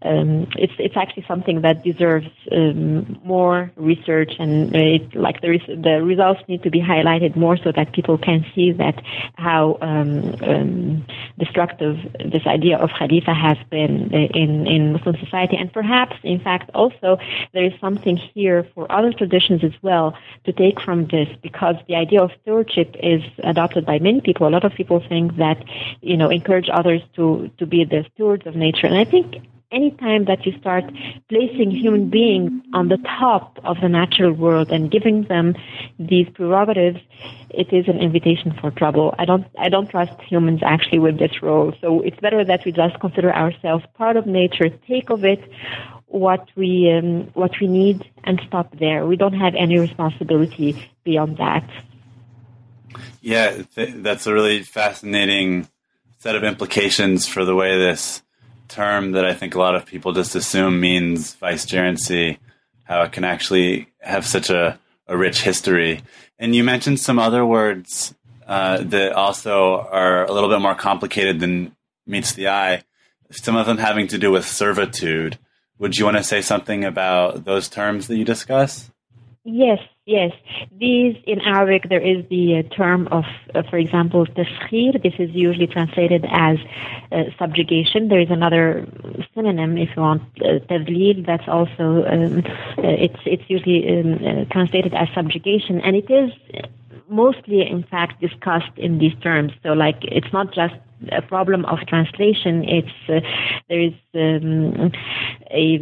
[0.02, 5.66] Um, it's it's actually something that deserves um, more research, and it, like the res-
[5.66, 9.02] the results need to be highlighted more so that people can see that
[9.34, 11.06] how um, um
[11.38, 11.96] destructive
[12.32, 17.18] this idea of Khalifa has been in in Muslim society, and perhaps, in fact, also
[17.52, 21.96] there is something here for other traditions as well to take from this, because the
[21.96, 24.48] idea of stewardship is adopted by many people.
[24.48, 25.62] A lot of people things that
[26.00, 28.86] you know encourage others to to be the stewards of nature.
[28.86, 29.36] And I think
[29.72, 30.84] anytime that you start
[31.28, 35.55] placing human beings on the top of the natural world and giving them
[35.98, 37.00] these prerogatives,
[37.50, 39.14] it is an invitation for trouble.
[39.18, 41.72] I don't, I don't trust humans actually with this role.
[41.80, 45.40] So it's better that we just consider ourselves part of nature, take of it
[46.07, 49.07] what we, um, what we need and stop there.
[49.07, 51.68] We don't have any responsibility beyond that.
[53.20, 55.68] Yeah, th- that's a really fascinating
[56.18, 58.22] set of implications for the way this
[58.68, 62.38] term that I think a lot of people just assume means vicegerency,
[62.84, 66.03] how it can actually have such a, a rich history.
[66.38, 68.14] And you mentioned some other words
[68.47, 71.76] uh, that also are a little bit more complicated than
[72.07, 72.82] meets the eye,
[73.30, 75.38] some of them having to do with servitude.
[75.78, 78.90] Would you want to say something about those terms that you discuss?
[79.45, 80.32] Yes, yes.
[80.78, 83.24] These in Arabic there is the uh, term of,
[83.55, 85.03] uh, for example, taskhir.
[85.03, 86.59] This is usually translated as
[87.11, 88.09] uh, subjugation.
[88.09, 88.86] There is another
[89.34, 91.24] synonym, if you want, uh, tadlil.
[91.26, 92.38] That's also um,
[92.78, 96.30] uh, it's it's usually um, uh, translated as subjugation, and it is
[97.09, 99.53] mostly, in fact, discussed in these terms.
[99.62, 100.74] So, like, it's not just
[101.11, 102.64] a problem of translation.
[102.64, 103.20] It's uh,
[103.68, 104.92] there is um,
[105.50, 105.78] a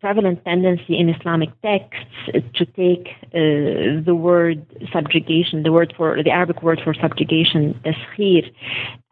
[0.00, 2.06] prevalent tendency in Islamic texts
[2.54, 8.50] to take uh, the word subjugation, the word for the Arabic word for subjugation, taskhir,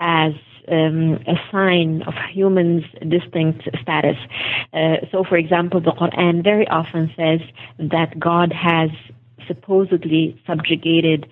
[0.01, 0.33] as
[0.69, 4.17] um, a sign of humans' distinct status.
[4.73, 7.41] Uh, so, for example, the Quran very often says
[7.79, 8.91] that God has
[9.47, 11.29] supposedly subjugated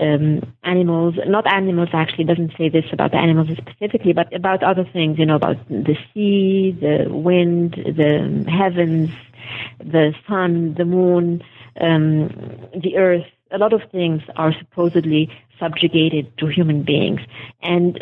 [0.00, 1.14] um, animals.
[1.26, 5.26] Not animals, actually, doesn't say this about the animals specifically, but about other things, you
[5.26, 9.10] know, about the sea, the wind, the heavens,
[9.78, 11.42] the sun, the moon,
[11.80, 12.28] um,
[12.74, 17.20] the earth, a lot of things are supposedly subjugated to human beings.
[17.62, 17.98] And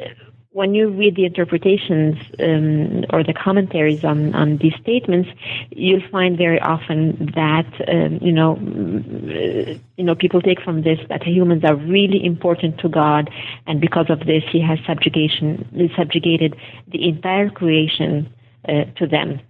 [0.55, 5.29] when you read the interpretations um, or the commentaries on, on these statements,
[5.71, 11.01] you'll find very often that um, you know uh, you know people take from this
[11.09, 13.31] that humans are really important to God,
[13.67, 16.55] and because of this, He has subjugation subjugated
[16.87, 18.33] the entire creation
[18.69, 19.41] uh, to them.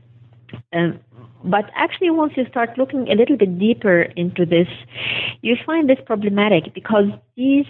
[0.73, 1.01] Um,
[1.45, 4.69] but actually, once you start looking a little bit deeper into this,
[5.43, 7.67] you find this problematic because these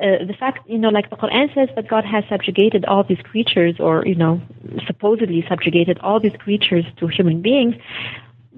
[0.00, 3.22] uh, the fact, you know, like the Quran says that God has subjugated all these
[3.22, 4.40] creatures, or, you know,
[4.86, 7.74] supposedly subjugated all these creatures to human beings,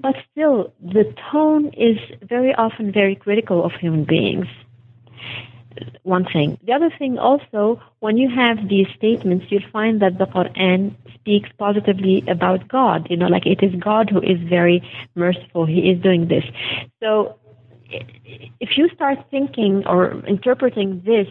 [0.03, 4.47] but still, the tone is very often very critical of human beings.
[6.03, 6.59] One thing.
[6.67, 11.49] The other thing also, when you have these statements, you'll find that the Quran speaks
[11.57, 13.07] positively about God.
[13.09, 14.83] You know, like it is God who is very
[15.15, 15.65] merciful.
[15.65, 16.43] He is doing this.
[17.01, 17.37] So
[18.59, 21.27] if you start thinking or interpreting this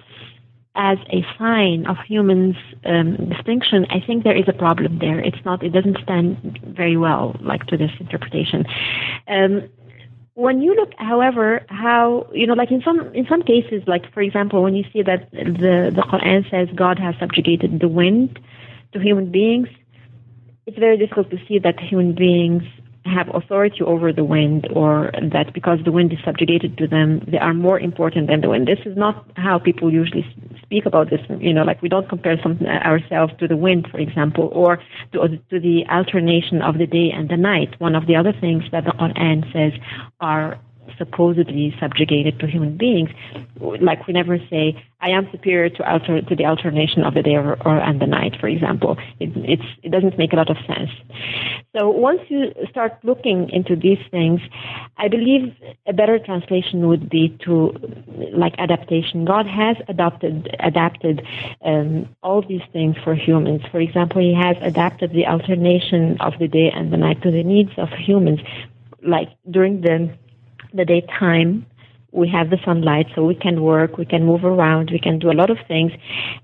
[0.74, 5.18] as a sign of humans' um, distinction, I think there is a problem there.
[5.18, 5.62] It's not.
[5.62, 8.64] It doesn't stand very well, like to this interpretation.
[9.28, 9.68] Um,
[10.34, 14.22] when you look, however, how you know, like in some in some cases, like for
[14.22, 18.40] example, when you see that the the Quran says God has subjugated the wind
[18.92, 19.68] to human beings,
[20.66, 22.62] it's very difficult to see that human beings
[23.04, 27.38] have authority over the wind or that because the wind is subjugated to them, they
[27.38, 28.68] are more important than the wind.
[28.68, 30.24] This is not how people usually
[30.62, 31.20] speak about this.
[31.38, 34.78] You know, like we don't compare some, ourselves to the wind, for example, or
[35.12, 37.74] to, to the alternation of the day and the night.
[37.80, 39.78] One of the other things that the Quran says
[40.20, 40.58] are
[40.98, 43.10] supposedly subjugated to human beings.
[43.60, 47.34] Like we never say, I am superior to alter to the alternation of the day
[47.34, 48.96] or, or and the night, for example.
[49.18, 49.30] It,
[49.82, 50.90] it doesn't make a lot of sense.
[51.76, 54.40] So once you start looking into these things,
[54.98, 55.54] I believe
[55.86, 57.74] a better translation would be to
[58.32, 59.24] like adaptation.
[59.24, 61.26] God has adopted adapted
[61.64, 63.62] um, all these things for humans.
[63.70, 67.42] For example, He has adapted the alternation of the day and the night to the
[67.42, 68.40] needs of humans.
[69.02, 70.16] Like during the
[70.74, 71.66] the daytime
[72.12, 75.30] we have the sunlight so we can work we can move around we can do
[75.30, 75.92] a lot of things.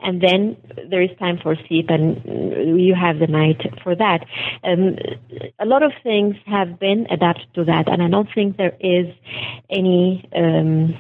[0.01, 0.57] And then
[0.91, 4.25] there is time for sleep and you have the night for that.
[4.65, 4.97] Um,
[5.59, 9.07] a lot of things have been adapted to that and i don't think there is
[9.71, 10.97] any um,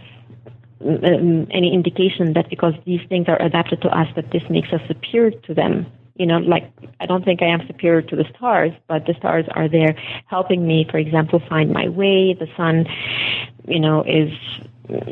[0.81, 4.81] um, any indication that because these things are adapted to us that this makes us
[4.87, 5.87] superior to them
[6.19, 9.47] you know, like I don't think I am superior to the stars, but the stars
[9.53, 9.95] are there
[10.27, 12.35] helping me, for example, find my way.
[12.35, 12.87] The sun,
[13.67, 14.33] you know, is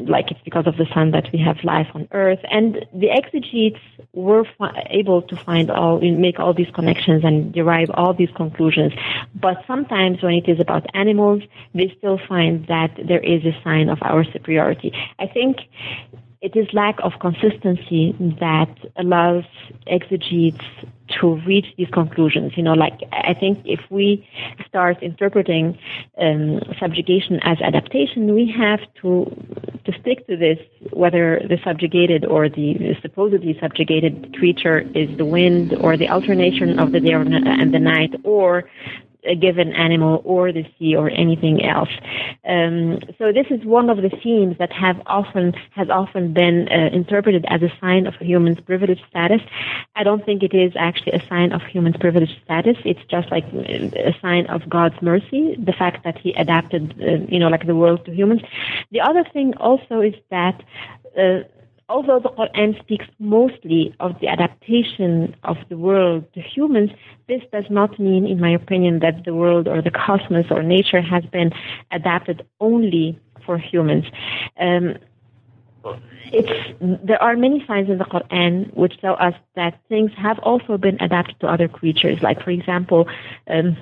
[0.08, 2.38] like it's because of the sun that we have life on earth.
[2.50, 3.78] And the exegetes
[4.12, 8.92] were fi- able to find all make all these connections and derive all these conclusions.
[9.34, 11.42] But sometimes when it is about animals
[11.74, 14.92] they still find that there is a sign of our superiority.
[15.18, 15.58] I think
[16.46, 19.44] it is lack of consistency that allows
[19.88, 20.64] exegetes
[21.20, 22.52] to reach these conclusions.
[22.56, 24.28] You know, like I think if we
[24.68, 25.76] start interpreting
[26.18, 29.10] um, subjugation as adaptation, we have to
[29.86, 30.58] to stick to this,
[30.92, 36.92] whether the subjugated or the supposedly subjugated creature is the wind or the alternation of
[36.92, 38.68] the day and the night, or
[39.26, 41.88] a given animal or the sea or anything else.
[42.44, 46.90] Um, so this is one of the themes that have often has often been uh,
[46.92, 49.40] interpreted as a sign of a human's privileged status.
[49.94, 52.76] I don't think it is actually a sign of human's privileged status.
[52.84, 57.38] It's just like a sign of God's mercy, the fact that He adapted, uh, you
[57.38, 58.42] know, like the world to humans.
[58.90, 60.62] The other thing also is that.
[61.18, 61.40] Uh,
[61.88, 66.90] although the Quran speaks mostly of the adaptation of the world to humans,
[67.28, 71.00] this does not mean, in my opinion, that the world or the cosmos or nature
[71.00, 71.52] has been
[71.92, 74.04] adapted only for humans.
[74.58, 74.96] Um,
[76.80, 81.00] there are many signs in the Quran which tell us that things have also been
[81.00, 82.20] adapted to other creatures.
[82.20, 83.08] Like, for example,
[83.48, 83.76] um,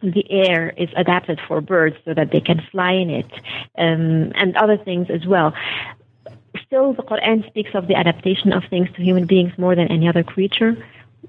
[0.00, 3.30] the air is adapted for birds so that they can fly in it,
[3.76, 5.52] um, and other things as well
[6.66, 10.08] still the Quran speaks of the adaptation of things to human beings more than any
[10.08, 10.76] other creature.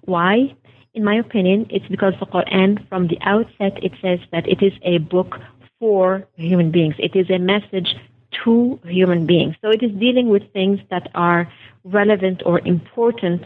[0.01, 0.55] Why?
[0.93, 4.73] In my opinion, it's because the Quran, from the outset, it says that it is
[4.83, 5.39] a book
[5.79, 6.95] for human beings.
[6.99, 7.95] It is a message
[8.43, 9.55] to human beings.
[9.61, 11.51] So it is dealing with things that are
[11.83, 13.43] relevant or important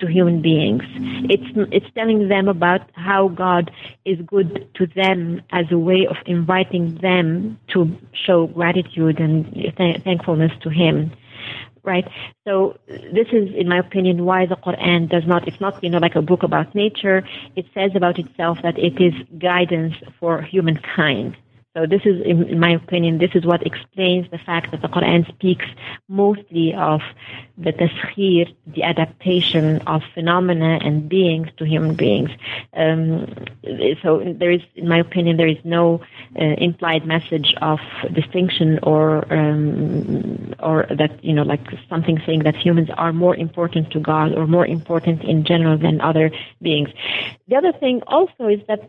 [0.00, 0.82] to human beings.
[1.30, 3.70] It's it's telling them about how God
[4.04, 10.02] is good to them as a way of inviting them to show gratitude and th-
[10.02, 11.12] thankfulness to Him
[11.82, 12.06] right?
[12.46, 15.98] So this is, in my opinion, why the Quran does not, it's not, you know,
[15.98, 17.26] like a book about nature.
[17.56, 21.36] It says about itself that it is guidance for humankind.
[21.76, 25.28] So this is, in my opinion, this is what explains the fact that the Quran
[25.28, 25.66] speaks
[26.08, 27.00] mostly of
[27.56, 32.30] the taskhir, the adaptation of phenomena and beings to human beings.
[32.74, 33.32] Um,
[34.02, 36.00] so there is, in my opinion, there is no
[36.36, 37.78] uh, implied message of
[38.12, 43.92] distinction or um, or that you know, like something saying that humans are more important
[43.92, 46.88] to God or more important in general than other beings.
[47.46, 48.80] The other thing also is that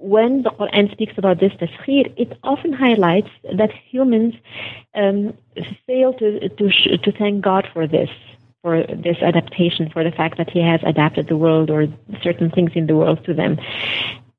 [0.00, 4.34] when the Quran speaks about this taskhir, it often highlights that humans
[4.94, 5.34] um,
[5.86, 8.10] fail to to to thank God for this
[8.62, 11.86] for this adaptation, for the fact that He has adapted the world or
[12.22, 13.58] certain things in the world to them.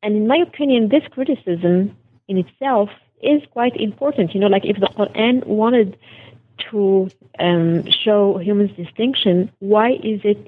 [0.02, 1.96] And in my opinion, this criticism
[2.28, 2.90] in itself
[3.22, 4.34] is quite important.
[4.34, 5.98] You know, like if the Quran wanted
[6.72, 7.10] to
[7.40, 10.48] um, show humans distinction, why is it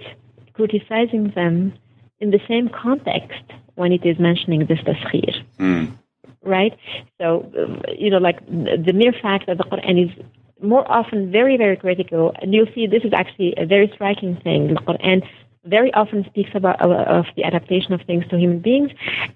[0.54, 1.74] criticizing them
[2.20, 3.44] in the same context
[3.76, 5.44] when it is mentioning this taskhir?
[5.60, 5.98] Mm
[6.44, 6.78] right?
[7.20, 10.26] So, um, you know, like the mere fact that the Quran is
[10.62, 14.74] more often very, very critical, and you'll see this is actually a very striking thing.
[14.74, 15.28] The Quran
[15.66, 18.92] very often speaks about uh, of the adaptation of things to human beings,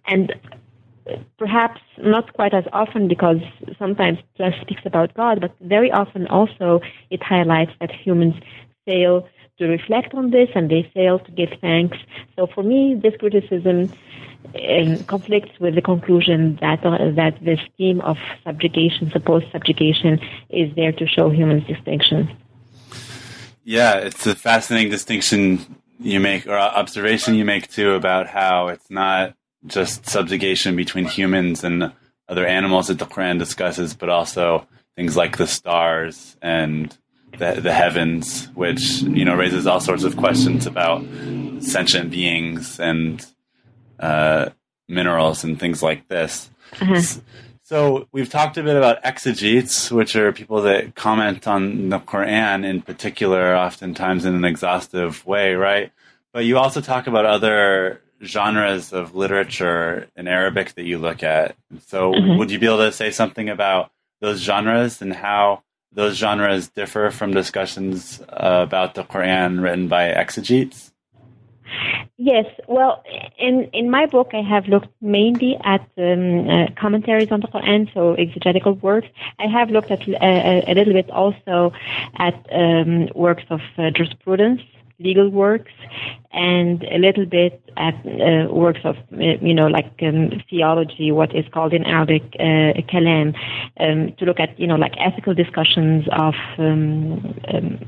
[0.08, 0.34] and
[1.38, 3.42] perhaps not quite as often because
[3.78, 6.80] sometimes it just speaks about God, but very often also
[7.10, 8.36] it highlights that humans
[8.86, 9.28] fail
[9.62, 11.98] to reflect on this and they fail to give thanks.
[12.36, 13.94] So for me, this criticism
[15.08, 20.92] conflicts with the conclusion that uh, that this scheme of subjugation, supposed subjugation, is there
[20.92, 22.36] to show humans distinction.
[23.64, 28.90] Yeah, it's a fascinating distinction you make, or observation you make too, about how it's
[28.90, 29.36] not
[29.68, 31.94] just subjugation between humans and
[32.28, 36.98] other animals that the Quran discusses, but also things like the stars and
[37.38, 41.04] the, the heavens, which you know raises all sorts of questions about
[41.60, 43.26] sentient beings and
[44.00, 44.50] uh,
[44.88, 46.50] minerals and things like this.
[46.80, 47.02] Uh-huh.
[47.64, 52.66] So we've talked a bit about exegetes, which are people that comment on the Quran
[52.66, 55.92] in particular, oftentimes in an exhaustive way, right?
[56.34, 61.56] But you also talk about other genres of literature in Arabic that you look at.
[61.88, 62.38] So mm-hmm.
[62.38, 65.64] would you be able to say something about those genres and how
[65.94, 70.92] those genres differ from discussions uh, about the Quran written by exegetes?
[72.18, 73.04] Yes, well,
[73.40, 77.92] in in my book, I have looked mainly at um, uh, commentaries on the Quran,
[77.94, 79.08] so exegetical works.
[79.40, 81.74] I have looked at uh, a little bit also
[82.18, 84.62] at um, works of uh, jurisprudence,
[85.00, 85.72] legal works,
[86.34, 91.36] and a little bit at uh, works of, uh, you know, like um, theology, what
[91.36, 93.36] is called in Arabic uh, kalam,
[93.80, 97.80] um, to look at, you know, like ethical discussions of, um, um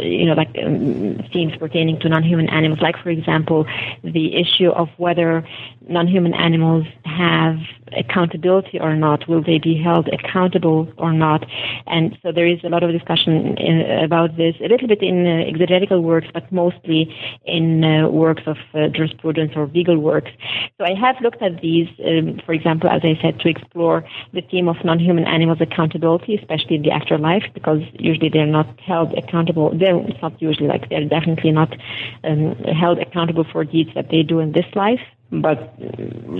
[0.00, 3.66] you know, like um, themes pertaining to non-human animals, like, for example,
[4.04, 5.46] the issue of whether
[5.88, 7.56] non-human animals have
[7.96, 11.44] accountability or not, will they be held accountable or not,
[11.86, 15.26] and so there is a lot of discussion in, about this, a little bit in
[15.26, 17.12] uh, exegetical works, but mostly
[17.44, 20.30] in uh, works of uh, jurisprudence or legal works.
[20.78, 24.42] So I have looked at these, um, for example, as I said, to explore the
[24.42, 29.76] theme of non-human animals accountability, especially in the afterlife, because usually they're not held accountable.
[29.76, 31.76] They're it's not usually like they're definitely not
[32.24, 35.00] um, held accountable for deeds that they do in this life
[35.32, 35.74] but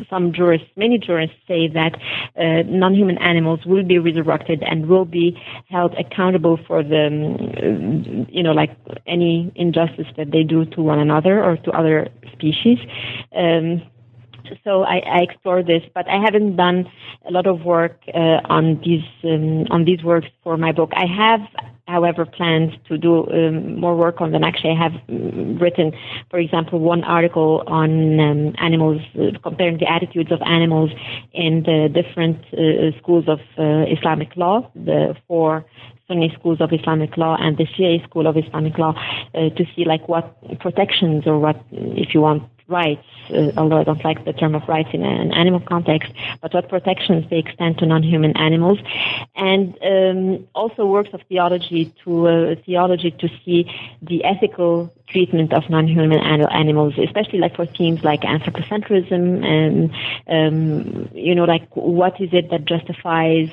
[0.09, 1.95] some jurists, many jurists say that
[2.37, 8.43] uh, non-human animals will be resurrected and will be held accountable for the, um, you
[8.43, 8.77] know, like
[9.07, 12.79] any injustice that they do to one another or to other species.
[13.35, 13.83] Um,
[14.65, 16.91] so I, I explore this, but I haven't done
[17.27, 20.91] a lot of work uh, on these um, on these works for my book.
[20.95, 21.41] I have
[21.91, 24.45] however, plans to do um, more work on them.
[24.45, 25.93] Actually, I have mm, written,
[26.31, 30.91] for example, one article on um, animals, uh, comparing the attitudes of animals
[31.33, 35.65] in the different uh, schools of uh, Islamic law, the four
[36.07, 38.95] Sunni schools of Islamic law and the Shia school of Islamic law,
[39.35, 40.25] uh, to see like what
[40.61, 44.69] protections or what, if you want, rights, uh, although I don't like the term of
[44.69, 48.79] rights in an animal context, but what protections they extend to non-human animals,
[49.35, 53.71] and um, also works of theology to uh, theology to see
[54.03, 59.91] the ethical treatment of non-human animals, especially like for themes like anthropocentrism and
[60.29, 63.51] um, you know like what is it that justifies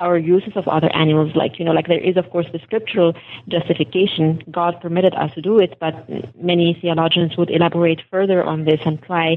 [0.00, 1.34] our uses of other animals?
[1.34, 3.14] Like you know like there is of course the scriptural
[3.48, 4.42] justification.
[4.50, 6.08] God permitted us to do it, but
[6.40, 9.36] many theologians would elaborate further on this and try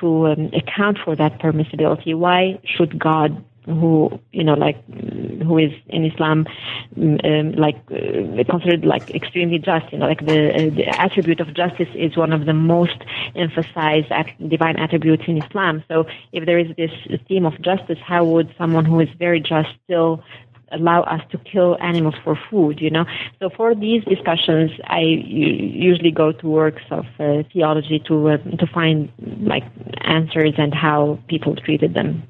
[0.00, 2.14] to um, account for that permissibility.
[2.14, 4.76] Why should God who you know like
[5.42, 6.46] who is in Islam
[6.96, 9.92] mm, um, like uh, considered like extremely just.
[9.92, 12.98] You know, like the, uh, the attribute of justice is one of the most
[13.34, 15.82] emphasized at divine attributes in Islam.
[15.88, 16.90] So if there is this
[17.28, 20.22] theme of justice, how would someone who is very just still
[20.72, 23.04] allow us to kill animals for food, you know.
[23.38, 28.66] So for these discussions, I usually go to works of uh, theology to uh, to
[28.66, 29.10] find
[29.40, 29.64] like
[30.02, 32.22] answers and how people treated them.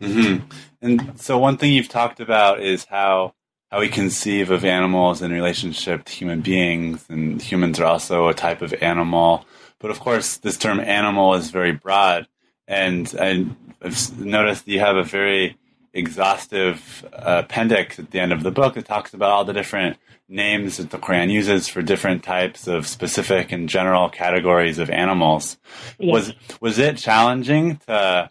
[0.00, 0.46] Mm-hmm.
[0.82, 3.34] And so one thing you've talked about is how
[3.70, 8.34] how we conceive of animals in relationship to human beings, and humans are also a
[8.34, 9.44] type of animal.
[9.80, 12.28] But of course, this term animal is very broad,
[12.68, 15.58] and I've noticed you have a very
[15.92, 19.96] exhaustive uh, appendix at the end of the book that talks about all the different
[20.28, 25.58] names that the Quran uses for different types of specific and general categories of animals.
[25.98, 26.12] Yes.
[26.12, 28.30] Was was it challenging to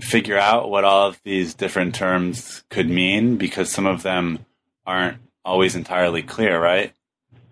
[0.00, 4.44] figure out what all of these different terms could mean because some of them
[4.86, 6.92] aren't always entirely clear, right?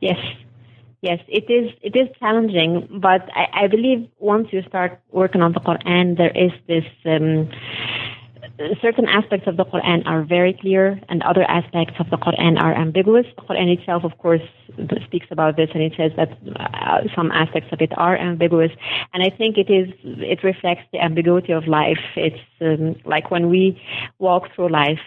[0.00, 0.18] Yes.
[1.02, 1.72] Yes, it is.
[1.82, 6.36] It is challenging, but I, I believe once you start working on the Quran, there
[6.36, 7.48] is this um,
[8.80, 12.74] certain aspects of the Quran are very clear and other aspects of the Quran are
[12.74, 13.26] ambiguous.
[13.36, 14.42] The Quran itself, of course,
[15.04, 18.70] speaks about this and it says that uh, some aspects of it are ambiguous.
[19.12, 22.00] And I think it is, it reflects the ambiguity of life.
[22.16, 23.80] It's um, like when we
[24.18, 25.00] walk through life,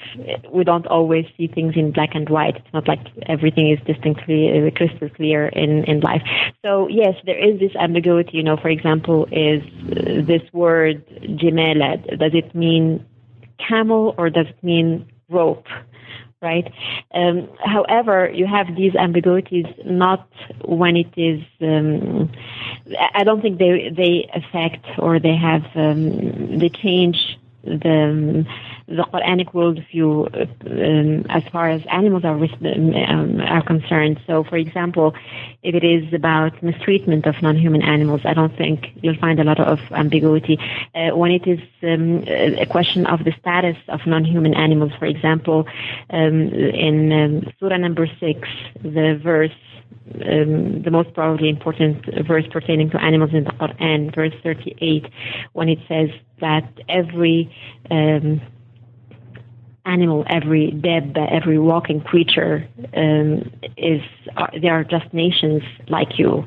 [0.51, 2.57] we don't always see things in black and white.
[2.57, 6.21] It's not like everything is distinctly, uh, crystal clear in, in life.
[6.63, 11.05] So yes, there is this ambiguity, you know, for example, is uh, this word,
[11.41, 13.05] jimalad, does it mean
[13.67, 15.67] camel or does it mean rope?
[16.41, 16.71] Right.
[17.13, 20.25] Um, however, you have these ambiguities not
[20.63, 21.43] when it is.
[21.61, 22.31] Um,
[23.13, 28.45] I don't think they they affect or they have um, they change the
[28.87, 30.11] the Quranic worldview
[30.65, 34.19] um, as far as animals are um, are concerned.
[34.25, 35.13] So, for example,
[35.61, 39.59] if it is about mistreatment of non-human animals, I don't think you'll find a lot
[39.59, 40.57] of ambiguity.
[40.95, 45.67] Uh, when it is um, a question of the status of non-human animals, for example,
[46.09, 48.47] um, in um, Surah number six,
[48.81, 49.51] the verse
[50.15, 55.05] um, the most probably important verse pertaining to animals in the Quran, verse 38,
[55.53, 56.09] when it says
[56.41, 57.53] that every
[57.91, 58.41] um,
[59.95, 64.01] animal, every deb, every walking creature um, is
[64.37, 66.45] uh, they are just nations like you.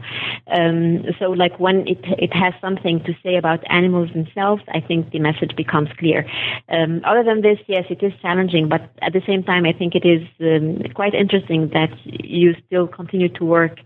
[0.59, 5.11] Um, so, like when it it has something to say about animals themselves, I think
[5.11, 6.26] the message becomes clear.
[6.68, 9.95] Um, other than this, yes, it is challenging, but at the same time, I think
[9.95, 13.78] it is um, quite interesting that you still continue to work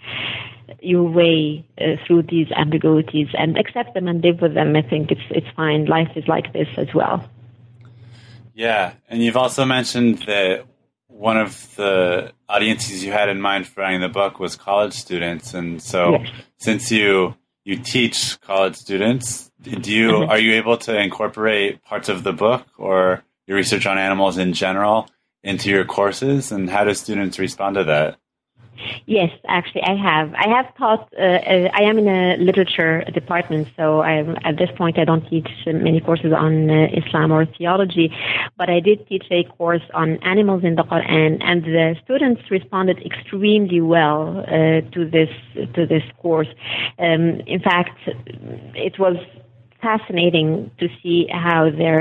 [0.81, 4.75] your way uh, through these ambiguities and accept them and live with them.
[4.77, 5.87] I think it's it's fine.
[5.87, 7.29] Life is like this as well.
[8.57, 10.65] Yeah, and you've also mentioned that
[11.09, 15.53] one of the audiences you had in mind for writing the book was college students,
[15.53, 16.31] and so yes.
[16.57, 20.31] since you you teach college students, do you mm-hmm.
[20.31, 24.55] are you able to incorporate parts of the book or your research on animals in
[24.55, 25.07] general
[25.43, 28.17] into your courses, and how do students respond to that?
[29.07, 30.35] Yes, actually, I have.
[30.35, 31.12] I have taught.
[31.18, 35.27] Uh, uh, I am in a literature department, so I'm, at this point I don't
[35.29, 38.12] teach many courses on uh, Islam or theology,
[38.57, 42.99] but I did teach a course on animals in the Quran, and the students responded
[43.05, 45.31] extremely well uh, to this
[45.74, 46.49] to this course.
[46.99, 49.16] Um, in fact, it was
[49.89, 50.49] fascinating
[50.80, 52.01] to see how their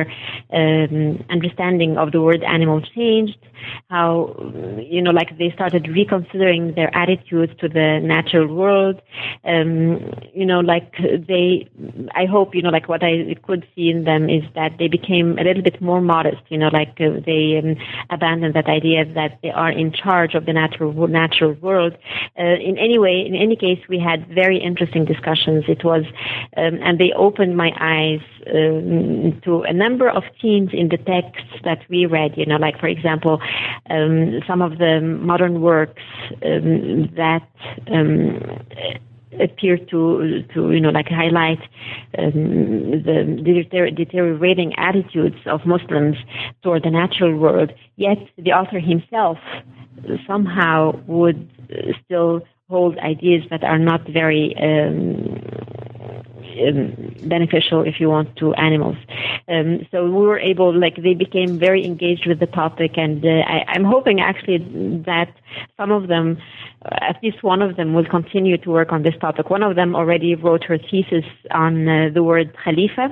[0.60, 3.40] um, understanding of the word animal changed
[3.90, 4.36] how
[4.80, 9.02] you know like they started reconsidering their attitudes to the natural world.
[9.44, 10.92] Um, you know like
[11.32, 11.68] they
[12.16, 15.38] i hope you know like what i could see in them is that they became
[15.40, 17.76] a little bit more modest you know like uh, they um,
[18.10, 21.94] abandoned that idea that they are in charge of the natural natural world.
[22.38, 25.64] Uh, in any way in any case we had very interesting discussions.
[25.68, 26.04] It was
[26.58, 28.22] um, and they opened my eyes
[28.54, 32.80] um, to a number of themes in the texts that we read you know like
[32.80, 33.42] for example
[33.90, 36.02] um, some of the modern works
[36.44, 37.48] um, that
[37.92, 38.40] um,
[39.42, 41.60] appear to to you know like highlight
[42.18, 46.18] um, the deteriorating attitudes of Muslims
[46.64, 47.72] toward the natural world.
[47.98, 49.38] Yet the author himself
[50.28, 51.50] somehow would
[52.04, 55.42] still hold ideas that are not very um,
[56.68, 58.98] um, beneficial, if you want, to animals.
[59.48, 63.30] Um, so we were able, like, they became very engaged with the topic, and uh,
[63.30, 64.60] I, I'm hoping actually
[65.06, 65.34] that
[65.78, 66.38] some of them,
[66.86, 69.50] uh, at least one of them, will continue to work on this topic.
[69.50, 73.10] One of them already wrote her thesis on uh, the word Khalifa,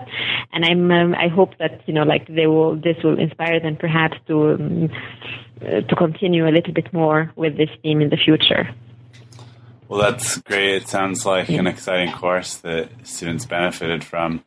[0.53, 3.75] and I'm, um, I hope that you know, like, they will, this will inspire them
[3.75, 4.53] perhaps to.
[4.53, 4.89] Um,
[5.61, 8.67] uh, to continue a little bit more with this theme in the future.
[9.87, 10.75] Well, that's great.
[10.75, 14.43] It sounds like an exciting course that students benefited from.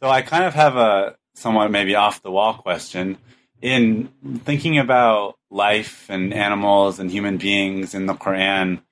[0.00, 3.18] So I kind of have a somewhat maybe off the wall question.
[3.62, 4.08] In
[4.44, 8.82] thinking about life and animals and human beings in the Quran,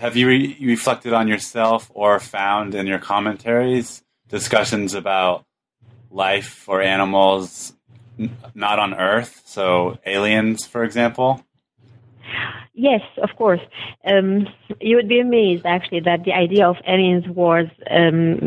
[0.00, 5.44] have you re- reflected on yourself or found in your commentaries discussions about
[6.10, 7.72] life or animals
[8.18, 9.42] n- not on Earth?
[9.46, 11.44] So aliens, for example?
[12.80, 13.60] Yes, of course.
[14.06, 14.46] Um,
[14.80, 18.38] you would be amazed, actually, that the idea of aliens was, um,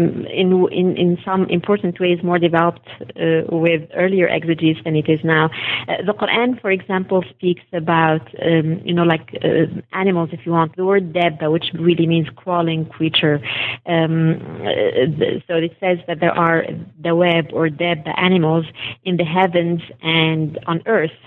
[0.42, 5.20] in, in in some important ways, more developed uh, with earlier exegesis than it is
[5.26, 5.50] now.
[5.90, 10.54] Uh, the Quran, for example, speaks about, um, you know, like uh, animals, if you
[10.54, 10.78] want.
[10.78, 13.42] The word dabba, which really means crawling creature.
[13.86, 16.64] Um, uh, so it says that there are
[17.02, 18.66] dawab or dabba animals
[19.04, 21.20] in the heavens and on earth.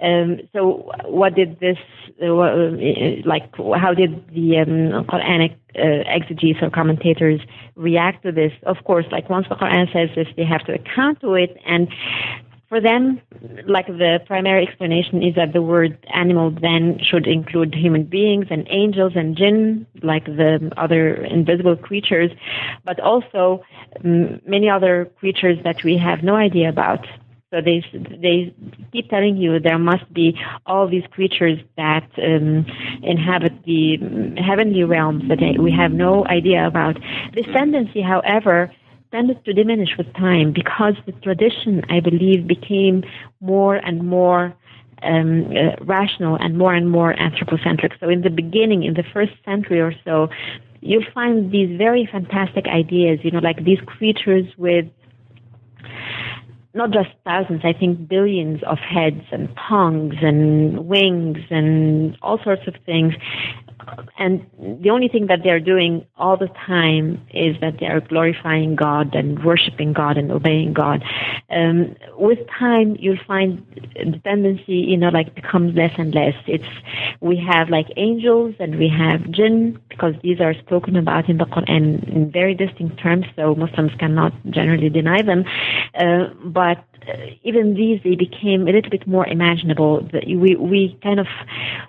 [0.00, 1.78] Um, so, what did this,
[2.22, 2.70] uh, uh,
[3.24, 7.40] like, how did the um, Quranic uh, exegetes or commentators
[7.76, 8.52] react to this?
[8.64, 11.88] Of course, like once the Quran says this, they have to account to it, and
[12.72, 13.20] for them,
[13.66, 18.66] like the primary explanation is that the word animal then should include human beings and
[18.70, 22.30] angels and jinn, like the other invisible creatures,
[22.82, 23.62] but also
[24.02, 27.06] um, many other creatures that we have no idea about.
[27.52, 27.84] So they
[28.22, 28.54] they
[28.92, 32.64] keep telling you there must be all these creatures that um,
[33.02, 33.98] inhabit the
[34.38, 36.96] heavenly realms that we have no idea about.
[37.34, 38.72] This tendency, however,
[39.10, 43.04] tended to diminish with time because the tradition, I believe, became
[43.42, 44.54] more and more
[45.02, 47.92] um, uh, rational and more and more anthropocentric.
[48.00, 50.30] So in the beginning, in the first century or so,
[50.80, 54.86] you'll find these very fantastic ideas, you know, like these creatures with
[56.74, 62.62] not just thousands, I think billions of heads and tongues and wings and all sorts
[62.66, 63.14] of things
[64.18, 64.46] and
[64.82, 69.14] the only thing that they're doing all the time is that they are glorifying God
[69.14, 71.02] and worshiping God and obeying God.
[71.50, 73.64] Um, with time, you'll find
[73.94, 76.34] the tendency, you know, like becomes less and less.
[76.46, 76.64] It's
[77.20, 81.44] we have like angels and we have jinn because these are spoken about in the
[81.44, 85.44] Quran in very distinct terms, so Muslims cannot generally deny them.
[85.94, 90.08] Uh, but Uh, even these they became a little bit more imaginable.
[90.26, 91.26] We we kind of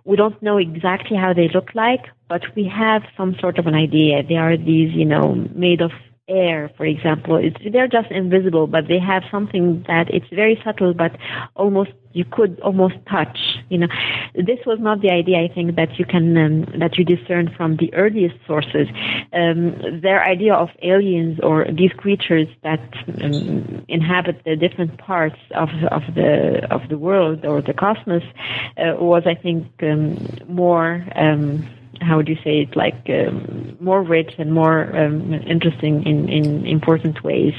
[0.05, 3.75] we don't know exactly how they look like, but we have some sort of an
[3.75, 4.23] idea.
[4.23, 5.91] They are these you know made of
[6.27, 7.35] air, for example.
[7.35, 11.17] It's, they're just invisible, but they have something that it's very subtle, but
[11.55, 13.37] almost you could almost touch.
[13.69, 13.87] You know,
[14.35, 15.39] this was not the idea.
[15.39, 18.87] I think that you can um, that you discern from the earliest sources.
[19.33, 22.81] Um, their idea of aliens or these creatures that
[23.21, 28.23] um, inhabit the different parts of of the of the world or the cosmos
[28.77, 31.03] uh, was, I think, um, more.
[32.03, 36.65] How would you say it, like um, more rich and more um, interesting in, in
[36.65, 37.53] important ways.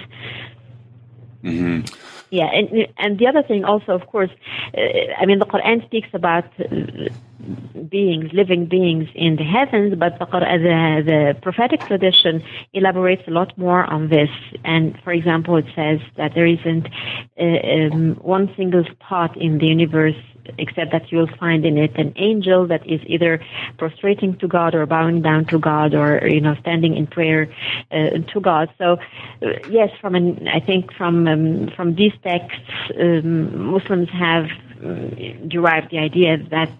[1.43, 1.95] Mm-hmm.
[2.31, 4.31] Yeah, and and the other thing also, of course,
[4.77, 4.81] uh,
[5.21, 7.11] I mean, the Quran speaks about uh,
[7.89, 12.43] beings, living beings in the heavens, but the, the, the prophetic tradition
[12.73, 14.31] elaborates a lot more on this.
[14.65, 16.89] And for example, it says that there isn't
[17.39, 20.21] uh, um, one single spot in the universe
[20.59, 23.41] except that you'll find in it an angel that is either
[23.79, 27.49] prostrating to God or bowing down to God or you know standing in prayer
[27.91, 28.71] uh, to God.
[28.79, 28.99] So
[29.43, 32.61] uh, yes, from an I think from um, from these texts,
[32.99, 34.47] um, Muslims have
[34.85, 35.09] uh,
[35.49, 36.71] derived the idea that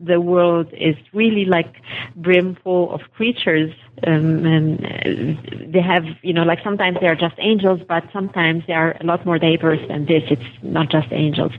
[0.00, 1.74] the world is really like
[2.16, 3.72] brimful of creatures.
[4.06, 8.72] Um, and they have, you know, like sometimes they are just angels, but sometimes they
[8.72, 10.22] are a lot more diverse than this.
[10.30, 11.52] It's not just angels.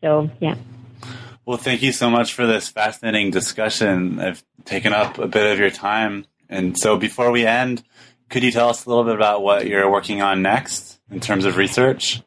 [0.00, 0.54] So, yeah.
[1.44, 4.20] Well, thank you so much for this fascinating discussion.
[4.20, 6.26] I've taken up a bit of your time.
[6.48, 7.82] And so before we end,
[8.30, 11.44] could you tell us a little bit about what you're working on next in terms
[11.44, 12.22] of research?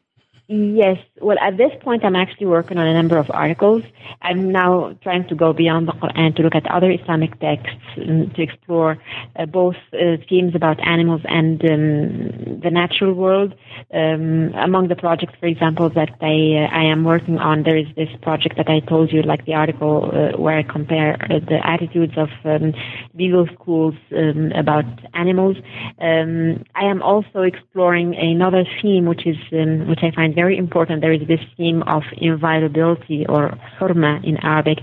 [0.48, 0.98] Yes.
[1.20, 3.82] Well, at this point, I'm actually working on a number of articles.
[4.22, 8.30] I'm now trying to go beyond the Quran to look at other Islamic texts um,
[8.36, 8.96] to explore
[9.34, 13.54] uh, both uh, themes about animals and um, the natural world.
[13.92, 17.88] Um, among the projects, for example, that I, uh, I am working on, there is
[17.96, 21.58] this project that I told you, like the article uh, where I compare uh, the
[21.66, 22.72] attitudes of um,
[23.14, 24.84] legal schools um, about
[25.14, 25.56] animals.
[26.00, 31.00] Um, I am also exploring another theme, which is which I find very important.
[31.00, 33.42] There is this theme of inviolability or
[33.78, 34.78] hurma in Arabic.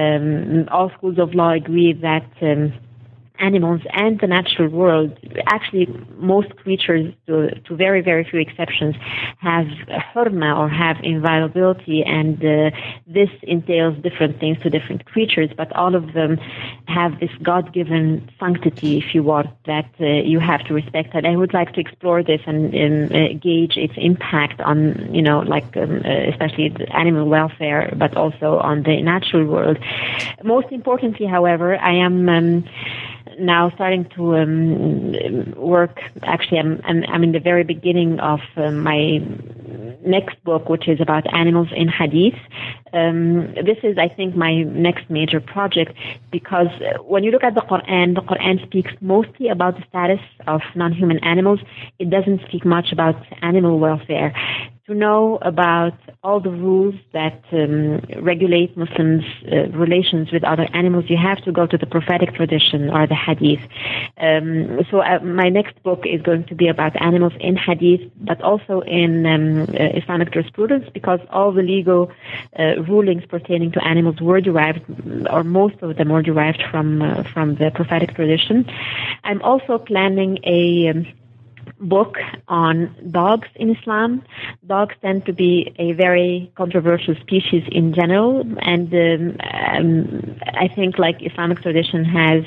[0.00, 2.72] Um, all schools of law agree that um,
[3.38, 5.16] animals and the natural world,
[5.46, 8.94] actually most creatures, to, to very, very few exceptions,
[9.38, 9.66] have
[10.14, 12.70] hurma or have inviolability and uh,
[13.06, 16.36] this entails different things to different creatures, but all of them
[16.86, 21.14] have this God-given sanctity, if you want, that uh, you have to respect.
[21.14, 25.22] And I would like to explore this and um, uh, gauge its impact on, you
[25.22, 29.78] know, like um, uh, especially animal welfare, but also on the natural world.
[30.42, 32.64] Most importantly, however, I am um,
[33.38, 36.00] now starting to um, work.
[36.22, 39.18] Actually, I'm, I'm, I'm in the very beginning of uh, my
[40.04, 42.38] next book, which is about animals in Hadith.
[42.92, 45.92] Um, this is, I think, my next major project
[46.30, 46.68] because
[47.02, 51.18] when you look at the Quran, the Quran speaks mostly about the status of non-human
[51.24, 51.60] animals.
[51.98, 54.34] It doesn't speak much about animal welfare
[54.86, 61.06] to know about all the rules that um, regulate Muslims' uh, relations with other animals,
[61.08, 63.60] you have to go to the prophetic tradition or the hadith.
[64.18, 68.40] Um, so uh, my next book is going to be about animals in hadith, but
[68.42, 72.12] also in um, uh, Islamic jurisprudence, because all the legal
[72.56, 74.82] uh, rulings pertaining to animals were derived,
[75.30, 78.70] or most of them were derived from uh, from the prophetic tradition.
[79.24, 81.06] I'm also planning a um,
[81.80, 82.16] book
[82.48, 84.22] on dogs in Islam.
[84.66, 90.98] Dogs tend to be a very controversial species in general, and um, um, I think
[90.98, 92.44] like Islamic tradition has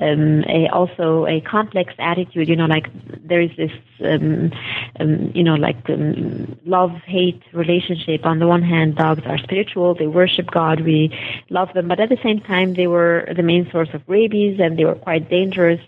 [0.00, 2.48] um, a, also a complex attitude.
[2.48, 2.88] You know, like
[3.26, 3.72] there is this,
[4.04, 4.52] um,
[5.00, 8.24] um, you know, like um, love-hate relationship.
[8.26, 10.80] On the one hand, dogs are spiritual; they worship God.
[10.80, 11.16] We
[11.50, 14.78] love them, but at the same time, they were the main source of rabies, and
[14.78, 15.80] they were quite dangerous.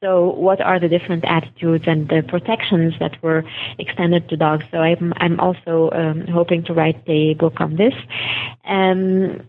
[0.00, 3.42] So, what are the different attitudes and the protections that were
[3.78, 4.64] extended to dogs?
[4.70, 7.94] So, I'm I'm also um, hoping to write a book on this.
[8.64, 9.40] Um,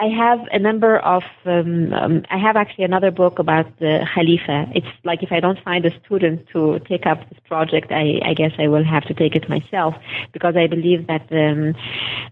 [0.00, 4.70] I have a number of, um, um, I have actually another book about the Khalifa.
[4.72, 8.34] It's like if I don't find a student to take up this project, I, I
[8.34, 9.96] guess I will have to take it myself
[10.32, 11.74] because I believe that um,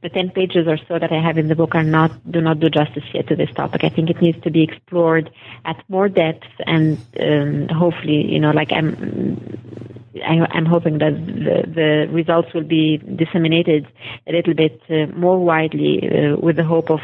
[0.00, 2.60] the 10 pages or so that I have in the book are not, do not
[2.60, 3.82] do justice yet to this topic.
[3.82, 5.28] I think it needs to be explored
[5.64, 11.64] at more depth and um, hopefully, you know, like I'm, I, am hoping that the,
[11.66, 13.86] the, results will be disseminated
[14.26, 17.00] a little bit uh, more widely uh, with the hope of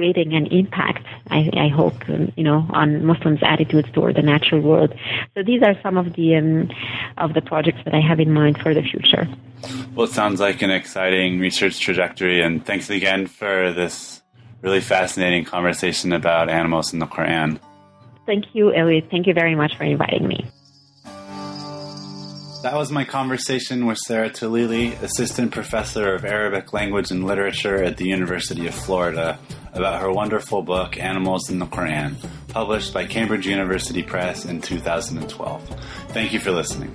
[0.00, 4.62] creating an impact, I, I hope, um, you know, on Muslims' attitudes toward the natural
[4.62, 4.94] world.
[5.34, 6.70] So these are some of the um,
[7.18, 9.28] of the projects that I have in mind for the future.
[9.94, 14.22] Well, it sounds like an exciting research trajectory, and thanks again for this
[14.62, 17.60] really fascinating conversation about animals in the Quran.
[18.24, 19.08] Thank you, Elliot.
[19.10, 20.46] Thank you very much for inviting me.
[22.62, 27.96] That was my conversation with Sarra Tlili, Assistant Professor of Arabic Language and Literature at
[27.96, 29.38] the University of Florida,
[29.72, 32.16] about her wonderful book, Animals in the Quran,
[32.48, 35.68] published by Cambridge University Press in 2012.
[36.08, 36.94] Thank you for listening.